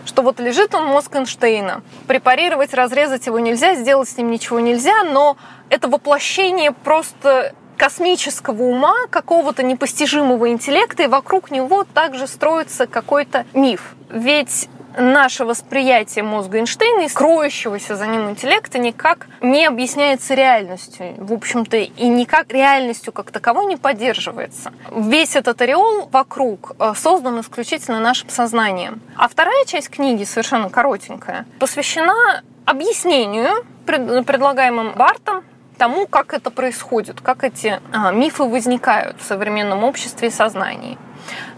что 0.06 0.22
вот 0.22 0.40
лежит 0.40 0.74
он 0.74 0.86
мозг 0.86 1.14
Эйнштейна. 1.16 1.82
Препарировать, 2.08 2.74
разрезать 2.74 3.28
его 3.28 3.40
нельзя, 3.40 3.76
сделать 3.76 4.08
с 4.08 4.18
ним 4.18 4.32
ничего 4.32 4.62
нельзя, 4.62 5.04
но 5.04 5.36
это 5.70 5.90
воплощение 5.90 6.72
просто 6.72 7.54
космического 7.76 8.64
ума, 8.64 8.96
какого-то 9.10 9.64
непостижимого 9.64 10.50
интеллекта, 10.50 11.04
и 11.04 11.08
вокруг 11.08 11.52
него 11.52 11.84
также 11.84 12.26
строится 12.26 12.88
какой-то 12.88 13.46
миф. 13.54 13.96
Ведь 14.10 14.70
наше 14.98 15.46
восприятие 15.46 16.24
мозга 16.24 16.58
Эйнштейна 16.58 17.04
и 17.04 17.08
скроющегося 17.08 17.96
за 17.96 18.08
ним 18.08 18.30
интеллекта 18.30 18.80
никак 18.80 19.28
не 19.42 19.66
объясняется 19.66 20.34
реальностью. 20.34 21.14
В 21.18 21.34
общем-то, 21.34 21.78
и 21.78 22.08
никак 22.08 22.52
реальностью 22.52 23.14
как 23.14 23.32
таковой 23.32 23.66
не 23.66 23.78
поддерживается. 23.78 24.74
Весь 24.92 25.36
этот 25.36 25.62
ореол 25.62 26.10
вокруг 26.12 26.74
э, 26.80 26.94
создан 26.96 27.40
исключительно 27.42 28.00
нашим 28.00 28.30
сознанием. 28.30 29.02
А 29.16 29.28
вторая 29.28 29.66
часть 29.66 29.90
книги, 29.90 30.24
совершенно 30.24 30.70
коротенькая, 30.70 31.46
посвящена 31.60 32.44
объяснению, 32.66 33.66
предлагаемым 33.86 34.94
Бартом, 34.94 35.44
тому, 35.78 36.08
как 36.08 36.34
это 36.34 36.50
происходит, 36.50 37.22
как 37.22 37.44
эти 37.44 37.80
а, 37.94 38.12
мифы 38.12 38.44
возникают 38.44 39.22
в 39.22 39.26
современном 39.26 39.84
обществе 39.84 40.30
и 40.30 40.32
сознании. 40.32 40.98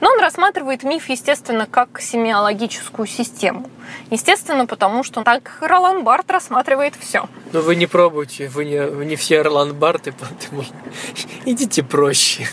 Но 0.01 0.09
он 0.09 0.19
рассматривает 0.19 0.83
миф, 0.83 1.09
естественно, 1.09 1.65
как 1.65 1.99
семиологическую 1.99 3.07
систему. 3.07 3.69
Естественно, 4.11 4.65
потому 4.65 5.03
что 5.03 5.23
так 5.23 5.57
Ролан 5.61 6.03
Барт 6.03 6.29
рассматривает 6.31 6.95
все. 6.95 7.27
Но 7.53 7.61
вы 7.61 7.75
не 7.75 7.87
пробуйте, 7.87 8.47
вы 8.47 8.65
не, 8.65 8.81
вы 8.81 9.05
не 9.05 9.15
все 9.15 9.41
Ролан 9.41 9.73
Барты, 9.73 10.13
поэтому 10.17 10.63
идите 11.45 11.83
проще. 11.83 12.47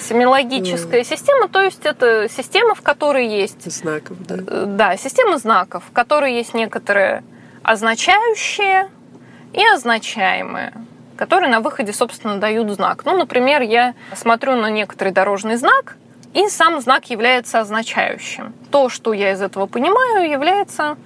Семиологическая 0.00 1.00
mm. 1.00 1.04
система, 1.04 1.48
то 1.48 1.62
есть 1.62 1.84
это 1.86 2.28
система, 2.28 2.74
в 2.74 2.82
которой 2.82 3.26
есть... 3.26 3.70
Знаков, 3.70 4.18
да. 4.20 4.36
Э, 4.46 4.64
да, 4.66 4.96
система 4.96 5.38
знаков, 5.38 5.82
в 5.88 5.92
которой 5.92 6.34
есть 6.34 6.52
некоторые 6.52 7.24
означающие 7.62 8.90
и 9.54 9.64
означаемые 9.66 10.74
которые 11.16 11.50
на 11.50 11.60
выходе, 11.60 11.92
собственно, 11.92 12.38
дают 12.38 12.70
знак. 12.70 13.04
Ну, 13.04 13.16
например, 13.16 13.62
я 13.62 13.94
смотрю 14.14 14.54
на 14.56 14.70
некоторый 14.70 15.12
дорожный 15.12 15.56
знак, 15.56 15.96
и 16.34 16.48
сам 16.48 16.80
знак 16.80 17.10
является 17.10 17.60
означающим. 17.60 18.52
То, 18.70 18.88
что 18.88 19.12
я 19.12 19.32
из 19.32 19.40
этого 19.40 19.66
понимаю, 19.66 20.28
является 20.28 20.96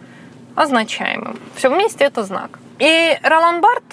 означаемым. 0.54 1.38
Все 1.54 1.68
вместе 1.68 2.04
это 2.04 2.24
знак. 2.24 2.58
И 2.78 3.18
Ролан 3.22 3.60
Барт 3.60 3.84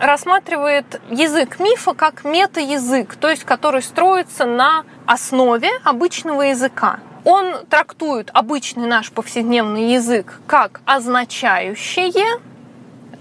рассматривает 0.00 1.00
язык 1.10 1.60
мифа 1.60 1.94
как 1.94 2.24
мета-язык, 2.24 3.14
то 3.16 3.28
есть 3.28 3.44
который 3.44 3.82
строится 3.82 4.44
на 4.44 4.84
основе 5.06 5.68
обычного 5.84 6.42
языка. 6.42 6.98
Он 7.24 7.64
трактует 7.68 8.30
обычный 8.32 8.86
наш 8.86 9.10
повседневный 9.10 9.92
язык 9.92 10.40
как 10.46 10.80
означающее 10.84 12.40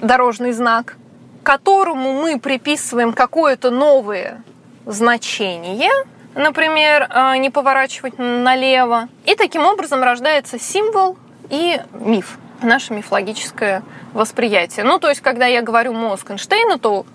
дорожный 0.01 0.51
знак, 0.51 0.97
которому 1.43 2.13
мы 2.13 2.39
приписываем 2.39 3.13
какое-то 3.13 3.69
новое 3.69 4.41
значение, 4.85 5.91
например, 6.35 7.07
э, 7.09 7.37
не 7.37 7.49
поворачивать 7.49 8.17
налево. 8.17 9.07
И 9.25 9.35
таким 9.35 9.65
образом 9.65 10.01
рождается 10.03 10.59
символ 10.59 11.17
и 11.49 11.79
миф, 11.93 12.37
наше 12.61 12.93
мифологическое 12.93 13.83
восприятие. 14.13 14.85
Ну, 14.85 14.99
то 14.99 15.09
есть, 15.09 15.21
когда 15.21 15.45
я 15.45 15.61
говорю 15.61 15.93
мозг 15.93 16.31
Эйнштейна, 16.31 16.79
то 16.79 17.05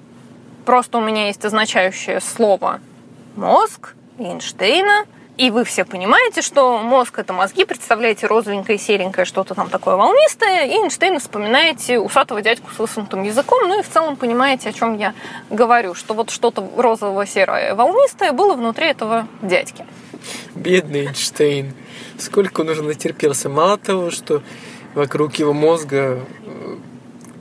просто 0.64 0.98
у 0.98 1.00
меня 1.00 1.26
есть 1.26 1.44
означающее 1.44 2.20
слово 2.20 2.80
мозг 3.36 3.94
Эйнштейна, 4.18 5.04
И 5.38 5.50
вы 5.50 5.64
все 5.64 5.84
понимаете, 5.84 6.42
что 6.42 6.78
мозг– 6.78 7.16
это 7.20 7.32
мозги, 7.32 7.64
представляете 7.64 8.26
розовенькое, 8.26 8.76
серенькое, 8.76 9.24
что-то 9.24 9.54
там 9.54 9.70
такое 9.70 9.94
волнистое, 9.94 10.66
и 10.66 10.72
Эйнштейна 10.72 11.20
вспоминаете 11.20 12.00
усатого 12.00 12.42
дядьку 12.42 12.72
с 12.74 12.78
высунутым 12.80 13.22
языком, 13.22 13.68
ну 13.68 13.78
и 13.78 13.82
в 13.84 13.88
целом 13.88 14.16
понимаете, 14.16 14.70
о 14.70 14.72
чем 14.72 14.98
я 14.98 15.14
говорю, 15.48 15.94
что 15.94 16.14
вот 16.14 16.30
что-то 16.30 16.68
розово-серое 16.76 17.76
волнистое 17.76 18.32
было 18.32 18.54
внутри 18.54 18.88
этого 18.88 19.28
дядьки. 19.40 19.86
Бедный 20.56 21.06
Эйнштейн. 21.06 21.72
Сколько 22.18 22.62
он 22.62 22.70
уже 22.70 22.82
натерпелся. 22.82 23.48
Мало 23.48 23.78
того, 23.78 24.10
что 24.10 24.42
вокруг 24.94 25.36
его 25.36 25.52
мозга 25.52 26.18
э, 26.46 26.76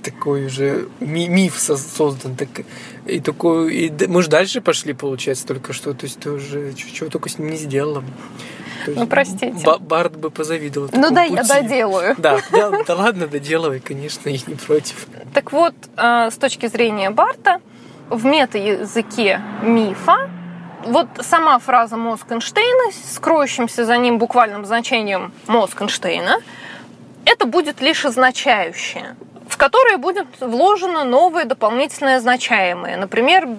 такой 0.03 0.45
уже 0.45 0.87
ми- 0.99 1.27
миф 1.27 1.57
создан. 1.57 2.35
Так, 2.35 2.49
и 3.07 3.19
такой, 3.19 3.75
и 3.75 4.07
мы 4.07 4.21
же 4.21 4.29
дальше 4.29 4.61
пошли, 4.61 4.93
получается, 4.93 5.47
только 5.47 5.73
что. 5.73 5.93
То 5.93 6.05
есть 6.05 6.19
ты 6.19 6.31
уже 6.31 6.73
чего 6.73 7.09
только 7.09 7.29
с 7.29 7.37
ним 7.37 7.49
не 7.49 7.57
сделала. 7.57 8.03
ну, 8.87 9.07
простите. 9.07 9.55
Барт 9.79 10.17
бы 10.17 10.29
позавидовал. 10.29 10.89
Ну 10.93 11.11
да, 11.11 11.23
я 11.23 11.43
доделаю. 11.43 12.15
Да, 12.17 12.39
да, 12.51 12.83
да 12.85 12.95
ладно, 12.95 13.27
доделывай, 13.27 13.79
конечно, 13.79 14.29
я 14.29 14.39
не 14.47 14.55
против. 14.55 15.07
Так 15.33 15.51
вот, 15.51 15.73
э, 15.95 16.29
с 16.31 16.35
точки 16.35 16.67
зрения 16.67 17.09
Барта, 17.09 17.61
в 18.09 18.25
мета-языке 18.25 19.41
мифа 19.63 20.29
вот 20.85 21.07
сама 21.21 21.59
фраза 21.59 21.97
«мозг 21.97 22.31
Эйнштейна» 22.31 22.91
с 22.91 23.19
кроющимся 23.19 23.85
за 23.85 23.97
ним 23.97 24.17
буквальным 24.17 24.65
значением 24.65 25.33
«мозг 25.47 25.81
Эйнштейна» 25.81 26.39
это 27.25 27.45
будет 27.45 27.81
лишь 27.81 28.05
означающее, 28.05 29.15
в 29.57 29.59
которое 29.59 29.97
будет 29.97 30.27
вложено 30.39 31.03
новое 31.03 31.45
дополнительное 31.45 32.17
означаемое. 32.17 32.95
Например, 32.95 33.49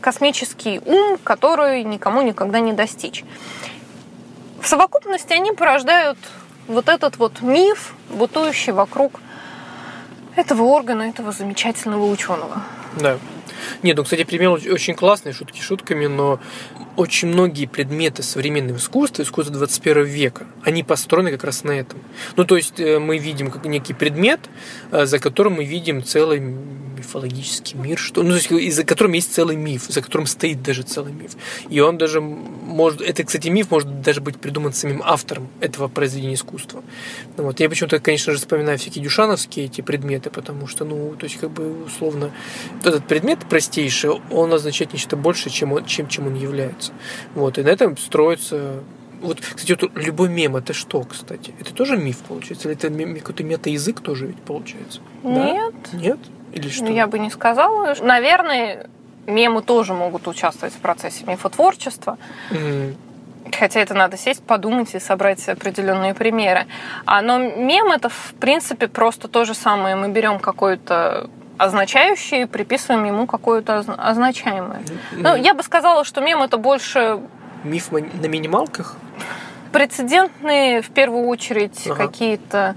космический 0.00 0.80
ум, 0.86 1.18
который 1.24 1.82
никому 1.82 2.22
никогда 2.22 2.60
не 2.60 2.72
достичь. 2.72 3.24
В 4.60 4.68
совокупности 4.68 5.32
они 5.32 5.50
порождают 5.50 6.16
вот 6.68 6.88
этот 6.88 7.16
вот 7.16 7.42
миф, 7.42 7.92
бутующий 8.08 8.72
вокруг 8.72 9.20
этого 10.36 10.62
органа, 10.62 11.02
этого 11.02 11.32
замечательного 11.32 12.08
ученого. 12.08 12.62
Да. 12.94 13.18
Нет, 13.82 13.96
ну, 13.96 14.04
кстати, 14.04 14.24
пример 14.24 14.50
очень 14.50 14.94
классный, 14.94 15.32
шутки 15.32 15.60
шутками, 15.60 16.06
но 16.06 16.40
очень 16.96 17.28
многие 17.28 17.66
предметы 17.66 18.22
современного 18.22 18.78
искусства, 18.78 19.22
искусства 19.22 19.54
21 19.56 20.04
века, 20.04 20.46
они 20.62 20.82
построены 20.82 21.30
как 21.30 21.44
раз 21.44 21.64
на 21.64 21.72
этом. 21.72 22.00
Ну, 22.36 22.44
то 22.44 22.56
есть 22.56 22.80
э, 22.80 22.98
мы 22.98 23.18
видим 23.18 23.50
как 23.50 23.64
некий 23.66 23.94
предмет, 23.94 24.40
э, 24.90 25.06
за 25.06 25.18
которым 25.18 25.54
мы 25.54 25.64
видим 25.64 26.02
целый 26.02 26.40
мифологический 26.40 27.78
мир, 27.78 27.98
что, 27.98 28.22
ну, 28.22 28.30
то 28.30 28.56
есть, 28.56 28.76
за 28.76 28.84
которым 28.84 29.12
есть 29.12 29.32
целый 29.32 29.56
миф, 29.56 29.84
за 29.88 30.02
которым 30.02 30.26
стоит 30.26 30.62
даже 30.62 30.82
целый 30.82 31.12
миф. 31.12 31.32
И 31.68 31.80
он 31.80 31.96
даже 31.98 32.20
может, 32.20 33.00
это, 33.00 33.24
кстати, 33.24 33.48
миф 33.48 33.70
может 33.70 34.02
даже 34.02 34.20
быть 34.20 34.38
придуман 34.38 34.72
самим 34.72 35.02
автором 35.04 35.48
этого 35.60 35.88
произведения 35.88 36.34
искусства. 36.34 36.82
Ну, 37.36 37.44
вот. 37.44 37.60
Я 37.60 37.68
почему-то, 37.68 37.98
конечно 37.98 38.32
же, 38.32 38.38
вспоминаю 38.38 38.78
всякие 38.78 39.02
дюшановские 39.02 39.66
эти 39.66 39.80
предметы, 39.80 40.30
потому 40.30 40.66
что, 40.66 40.84
ну, 40.84 41.14
то 41.18 41.24
есть, 41.24 41.38
как 41.38 41.50
бы, 41.50 41.84
условно, 41.84 42.30
этот 42.84 43.06
предмет 43.06 43.47
простейший, 43.48 44.10
он 44.30 44.52
означает 44.52 44.92
нечто 44.92 45.16
большее, 45.16 45.52
чем, 45.52 45.72
он, 45.72 45.84
чем, 45.84 46.08
чем 46.08 46.26
он 46.26 46.34
является. 46.34 46.92
Вот, 47.34 47.58
и 47.58 47.62
на 47.62 47.68
этом 47.68 47.96
строится 47.96 48.82
вот, 49.20 49.40
кстати, 49.40 49.72
вот 49.80 49.90
любой 49.96 50.28
мем 50.28 50.56
это 50.56 50.72
что, 50.72 51.02
кстати? 51.02 51.52
Это 51.60 51.74
тоже 51.74 51.96
миф, 51.96 52.18
получается? 52.18 52.68
Или 52.68 52.76
это 52.76 53.18
какой-то 53.20 53.42
мета-язык 53.42 54.00
тоже 54.00 54.26
ведь 54.26 54.40
получается? 54.40 55.00
Нет. 55.24 55.74
Да? 55.92 55.98
Нет? 55.98 56.18
Или 56.52 56.68
что? 56.68 56.86
Я 56.86 57.06
бы 57.06 57.18
не 57.18 57.30
сказала. 57.30 57.96
Наверное, 58.00 58.88
мемы 59.26 59.62
тоже 59.62 59.92
могут 59.92 60.28
участвовать 60.28 60.74
в 60.74 60.78
процессе 60.78 61.24
мифотворчества. 61.26 62.16
Mm. 62.50 62.94
Хотя 63.52 63.80
это 63.80 63.94
надо 63.94 64.16
сесть, 64.16 64.42
подумать 64.42 64.94
и 64.94 65.00
собрать 65.00 65.48
определенные 65.48 66.14
примеры. 66.14 66.66
А, 67.04 67.22
но 67.22 67.38
мем 67.38 67.90
это, 67.90 68.08
в 68.08 68.34
принципе, 68.38 68.88
просто 68.88 69.26
то 69.26 69.44
же 69.44 69.54
самое. 69.54 69.96
Мы 69.96 70.08
берем 70.08 70.38
какой-то 70.38 71.28
означающий, 71.58 72.46
приписываем 72.46 73.04
ему 73.04 73.26
какое-то 73.26 73.84
означаемое. 73.98 74.82
Ну, 75.12 75.36
я 75.36 75.54
бы 75.54 75.62
сказала, 75.62 76.04
что 76.04 76.20
мем 76.20 76.42
это 76.42 76.56
больше... 76.56 77.20
Миф 77.64 77.90
на 77.90 78.26
минималках? 78.26 78.96
Прецедентные, 79.72 80.80
в 80.80 80.90
первую 80.90 81.26
очередь, 81.26 81.86
ага. 81.86 82.06
какие-то... 82.06 82.76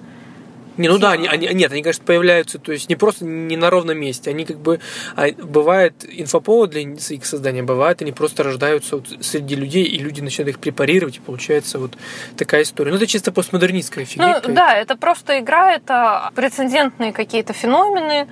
Не, 0.78 0.88
ну 0.88 0.98
да, 0.98 1.12
они, 1.12 1.28
они, 1.28 1.48
нет, 1.54 1.72
они, 1.72 1.84
конечно, 1.84 2.04
появляются, 2.06 2.58
то 2.58 2.72
есть 2.72 2.90
не 2.90 2.96
просто 2.96 3.26
не 3.26 3.58
на 3.58 3.70
ровном 3.70 4.00
месте, 4.00 4.30
они 4.30 4.46
как 4.46 4.58
бы, 4.58 4.80
а, 5.16 5.28
бывает 5.32 6.06
инфоповод 6.08 6.72
для 6.72 6.82
их 6.82 7.26
создания, 7.26 7.62
бывает, 7.62 8.02
они 8.02 8.14
просто 8.14 8.44
рождаются 8.44 8.96
вот 8.96 9.08
среди 9.20 9.56
людей, 9.56 9.84
и 9.84 9.98
люди 10.00 10.22
начинают 10.22 10.56
их 10.56 10.60
препарировать, 10.60 11.18
и 11.18 11.20
получается 11.20 11.78
вот 11.78 11.98
такая 12.38 12.64
история. 12.64 12.92
Ну, 12.92 12.98
это 12.98 13.06
чисто 13.06 13.32
постмодернистская 13.32 14.06
фигня. 14.06 14.42
Ну, 14.44 14.54
да, 14.54 14.74
это 14.76 14.96
просто 14.96 15.40
игра, 15.40 15.74
это 15.74 16.32
прецедентные 16.36 17.12
какие-то 17.12 17.54
феномены, 17.54 18.28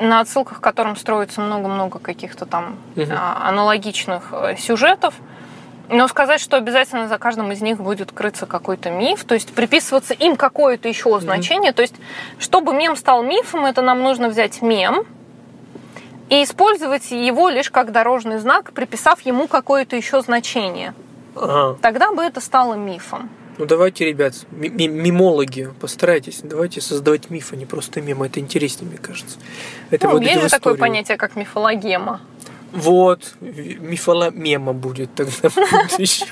на 0.00 0.20
отсылках 0.20 0.58
к 0.58 0.62
которым 0.62 0.96
строится 0.96 1.40
много-много 1.40 1.98
каких-то 1.98 2.46
там 2.46 2.76
угу. 2.96 3.06
аналогичных 3.10 4.28
э, 4.32 4.56
сюжетов. 4.56 5.14
Но 5.88 6.08
сказать, 6.08 6.40
что 6.40 6.56
обязательно 6.56 7.08
за 7.08 7.18
каждым 7.18 7.52
из 7.52 7.60
них 7.60 7.78
будет 7.78 8.12
крыться 8.12 8.46
какой-то 8.46 8.90
миф, 8.90 9.24
то 9.24 9.34
есть 9.34 9.52
приписываться 9.52 10.14
им 10.14 10.36
какое-то 10.36 10.88
еще 10.88 11.20
значение. 11.20 11.72
Mm-hmm. 11.72 11.74
То 11.74 11.82
есть, 11.82 11.94
чтобы 12.38 12.72
мем 12.72 12.96
стал 12.96 13.22
мифом, 13.22 13.66
это 13.66 13.82
нам 13.82 14.00
нужно 14.02 14.28
взять 14.28 14.62
мем 14.62 15.04
и 16.30 16.44
использовать 16.44 17.10
его 17.10 17.50
лишь 17.50 17.70
как 17.70 17.92
дорожный 17.92 18.38
знак, 18.38 18.72
приписав 18.72 19.20
ему 19.22 19.48
какое-то 19.48 19.94
еще 19.94 20.22
значение. 20.22 20.94
Ага. 21.34 21.76
Тогда 21.82 22.10
бы 22.12 22.22
это 22.22 22.40
стало 22.40 22.74
мифом. 22.74 23.28
Ну 23.62 23.68
давайте, 23.68 24.04
ребят, 24.04 24.34
мимологи, 24.50 25.72
постарайтесь, 25.80 26.40
давайте 26.42 26.80
создавать 26.80 27.30
миф, 27.30 27.52
а 27.52 27.56
не 27.56 27.64
просто 27.64 28.00
мемы. 28.00 28.26
Это 28.26 28.40
интереснее, 28.40 28.90
мне 28.90 28.98
кажется. 28.98 29.38
Это 29.92 30.08
ну, 30.08 30.20
есть 30.20 30.42
же 30.42 30.48
такое 30.48 30.74
понятие, 30.74 31.16
как 31.16 31.36
мифологема. 31.36 32.20
Вот, 32.72 33.34
мифоломема 33.40 34.72
будет 34.72 35.14
тогда 35.14 35.48
в 35.48 35.56
будущем. 35.90 36.26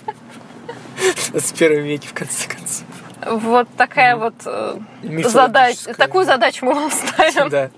В 0.96 1.30
21 1.30 1.84
веке, 1.84 2.08
в 2.08 2.14
конце 2.14 2.48
концов. 2.48 2.84
Вот 3.24 3.68
такая 3.76 4.16
вот 4.16 4.34
э, 4.46 4.80
задача. 5.22 5.94
Такую 5.94 6.24
задачу 6.24 6.66
мы 6.66 6.74
вам 6.74 6.90
ставим. 6.90 7.48
Да. 7.48 7.70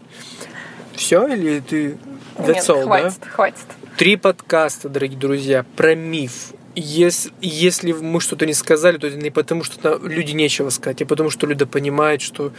Все, 0.97 1.27
или 1.27 1.61
ты 1.61 1.99
Нет, 2.39 2.65
хватит, 2.65 3.21
да? 3.21 3.29
хватит. 3.29 3.67
Три 3.99 4.17
подкаста, 4.17 4.89
дорогие 4.89 5.19
друзья, 5.19 5.67
про 5.77 5.95
миф 5.95 6.55
если, 6.75 7.33
если 7.41 7.93
мы 7.93 8.21
что-то 8.21 8.47
не 8.47 8.55
сказали, 8.55 8.97
то 8.99 9.07
это 9.07 9.17
не 9.17 9.31
потому, 9.31 9.65
что 9.65 10.01
люди 10.03 10.33
нечего 10.33 10.71
сказать, 10.71 11.03
а 11.03 11.07
потому, 11.07 11.31
что 11.31 11.47
люди 11.47 11.65
понимают, 11.65 12.23
что, 12.23 12.53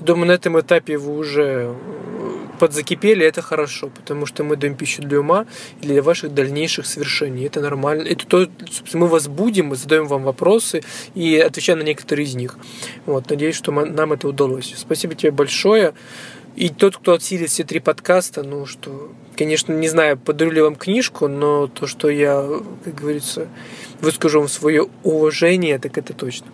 думаю, 0.00 0.28
на 0.28 0.32
этом 0.32 0.58
этапе 0.60 0.98
вы 0.98 1.16
уже 1.16 1.74
э, 1.74 2.46
подзакипели, 2.58 3.26
это 3.26 3.42
хорошо, 3.42 3.88
потому 3.88 4.26
что 4.26 4.44
мы 4.44 4.56
даем 4.56 4.76
пищу 4.76 5.02
для 5.02 5.20
ума 5.20 5.46
и 5.80 5.86
для 5.86 6.02
ваших 6.02 6.32
дальнейших 6.32 6.86
свершений. 6.86 7.44
Это 7.44 7.60
нормально. 7.60 8.02
Это 8.02 8.26
то, 8.26 8.48
собственно, 8.70 9.04
мы 9.04 9.08
вас 9.08 9.28
будем, 9.28 9.66
мы 9.66 9.76
задаем 9.76 10.06
вам 10.06 10.22
вопросы 10.22 10.82
и 11.14 11.36
отвечаем 11.36 11.80
на 11.80 11.84
некоторые 11.84 12.26
из 12.26 12.34
них. 12.34 12.58
Вот, 13.04 13.28
надеюсь, 13.30 13.56
что 13.56 13.72
нам 13.72 14.12
это 14.12 14.28
удалось. 14.28 14.74
Спасибо 14.76 15.14
тебе 15.14 15.32
большое. 15.32 15.94
И 16.56 16.70
тот, 16.70 16.96
кто 16.96 17.12
отсилит 17.12 17.50
все 17.50 17.64
три 17.64 17.80
подкаста, 17.80 18.42
ну 18.42 18.64
что, 18.64 19.12
конечно, 19.36 19.74
не 19.74 19.88
знаю, 19.88 20.16
подарю 20.16 20.50
ли 20.50 20.62
вам 20.62 20.74
книжку, 20.74 21.28
но 21.28 21.66
то, 21.66 21.86
что 21.86 22.08
я, 22.08 22.48
как 22.82 22.94
говорится, 22.94 23.48
выскажу 24.00 24.40
вам 24.40 24.48
свое 24.48 24.88
уважение, 25.02 25.78
так 25.78 25.98
это 25.98 26.14
точно. 26.14 26.46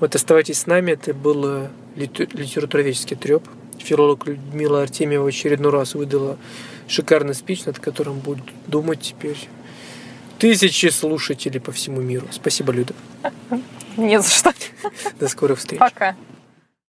Вот 0.00 0.14
оставайтесь 0.14 0.60
с 0.60 0.66
нами, 0.66 0.92
это 0.92 1.12
был 1.12 1.68
литературоведческий 1.94 3.16
треп. 3.16 3.42
Филолог 3.78 4.26
Людмила 4.26 4.82
Артемьева 4.82 5.24
в 5.24 5.26
очередной 5.26 5.72
раз 5.72 5.94
выдала 5.94 6.38
шикарный 6.88 7.34
спич, 7.34 7.64
над 7.66 7.78
которым 7.78 8.18
будут 8.18 8.44
думать 8.66 9.00
теперь 9.00 9.36
тысячи 10.38 10.86
слушателей 10.86 11.60
по 11.60 11.70
всему 11.70 12.00
миру. 12.00 12.26
Спасибо, 12.30 12.72
Люда. 12.72 12.94
Не 13.98 14.20
за 14.20 14.30
что. 14.30 14.54
До 15.18 15.28
скорых 15.28 15.58
встреч. 15.58 15.78
Пока. 15.78 16.16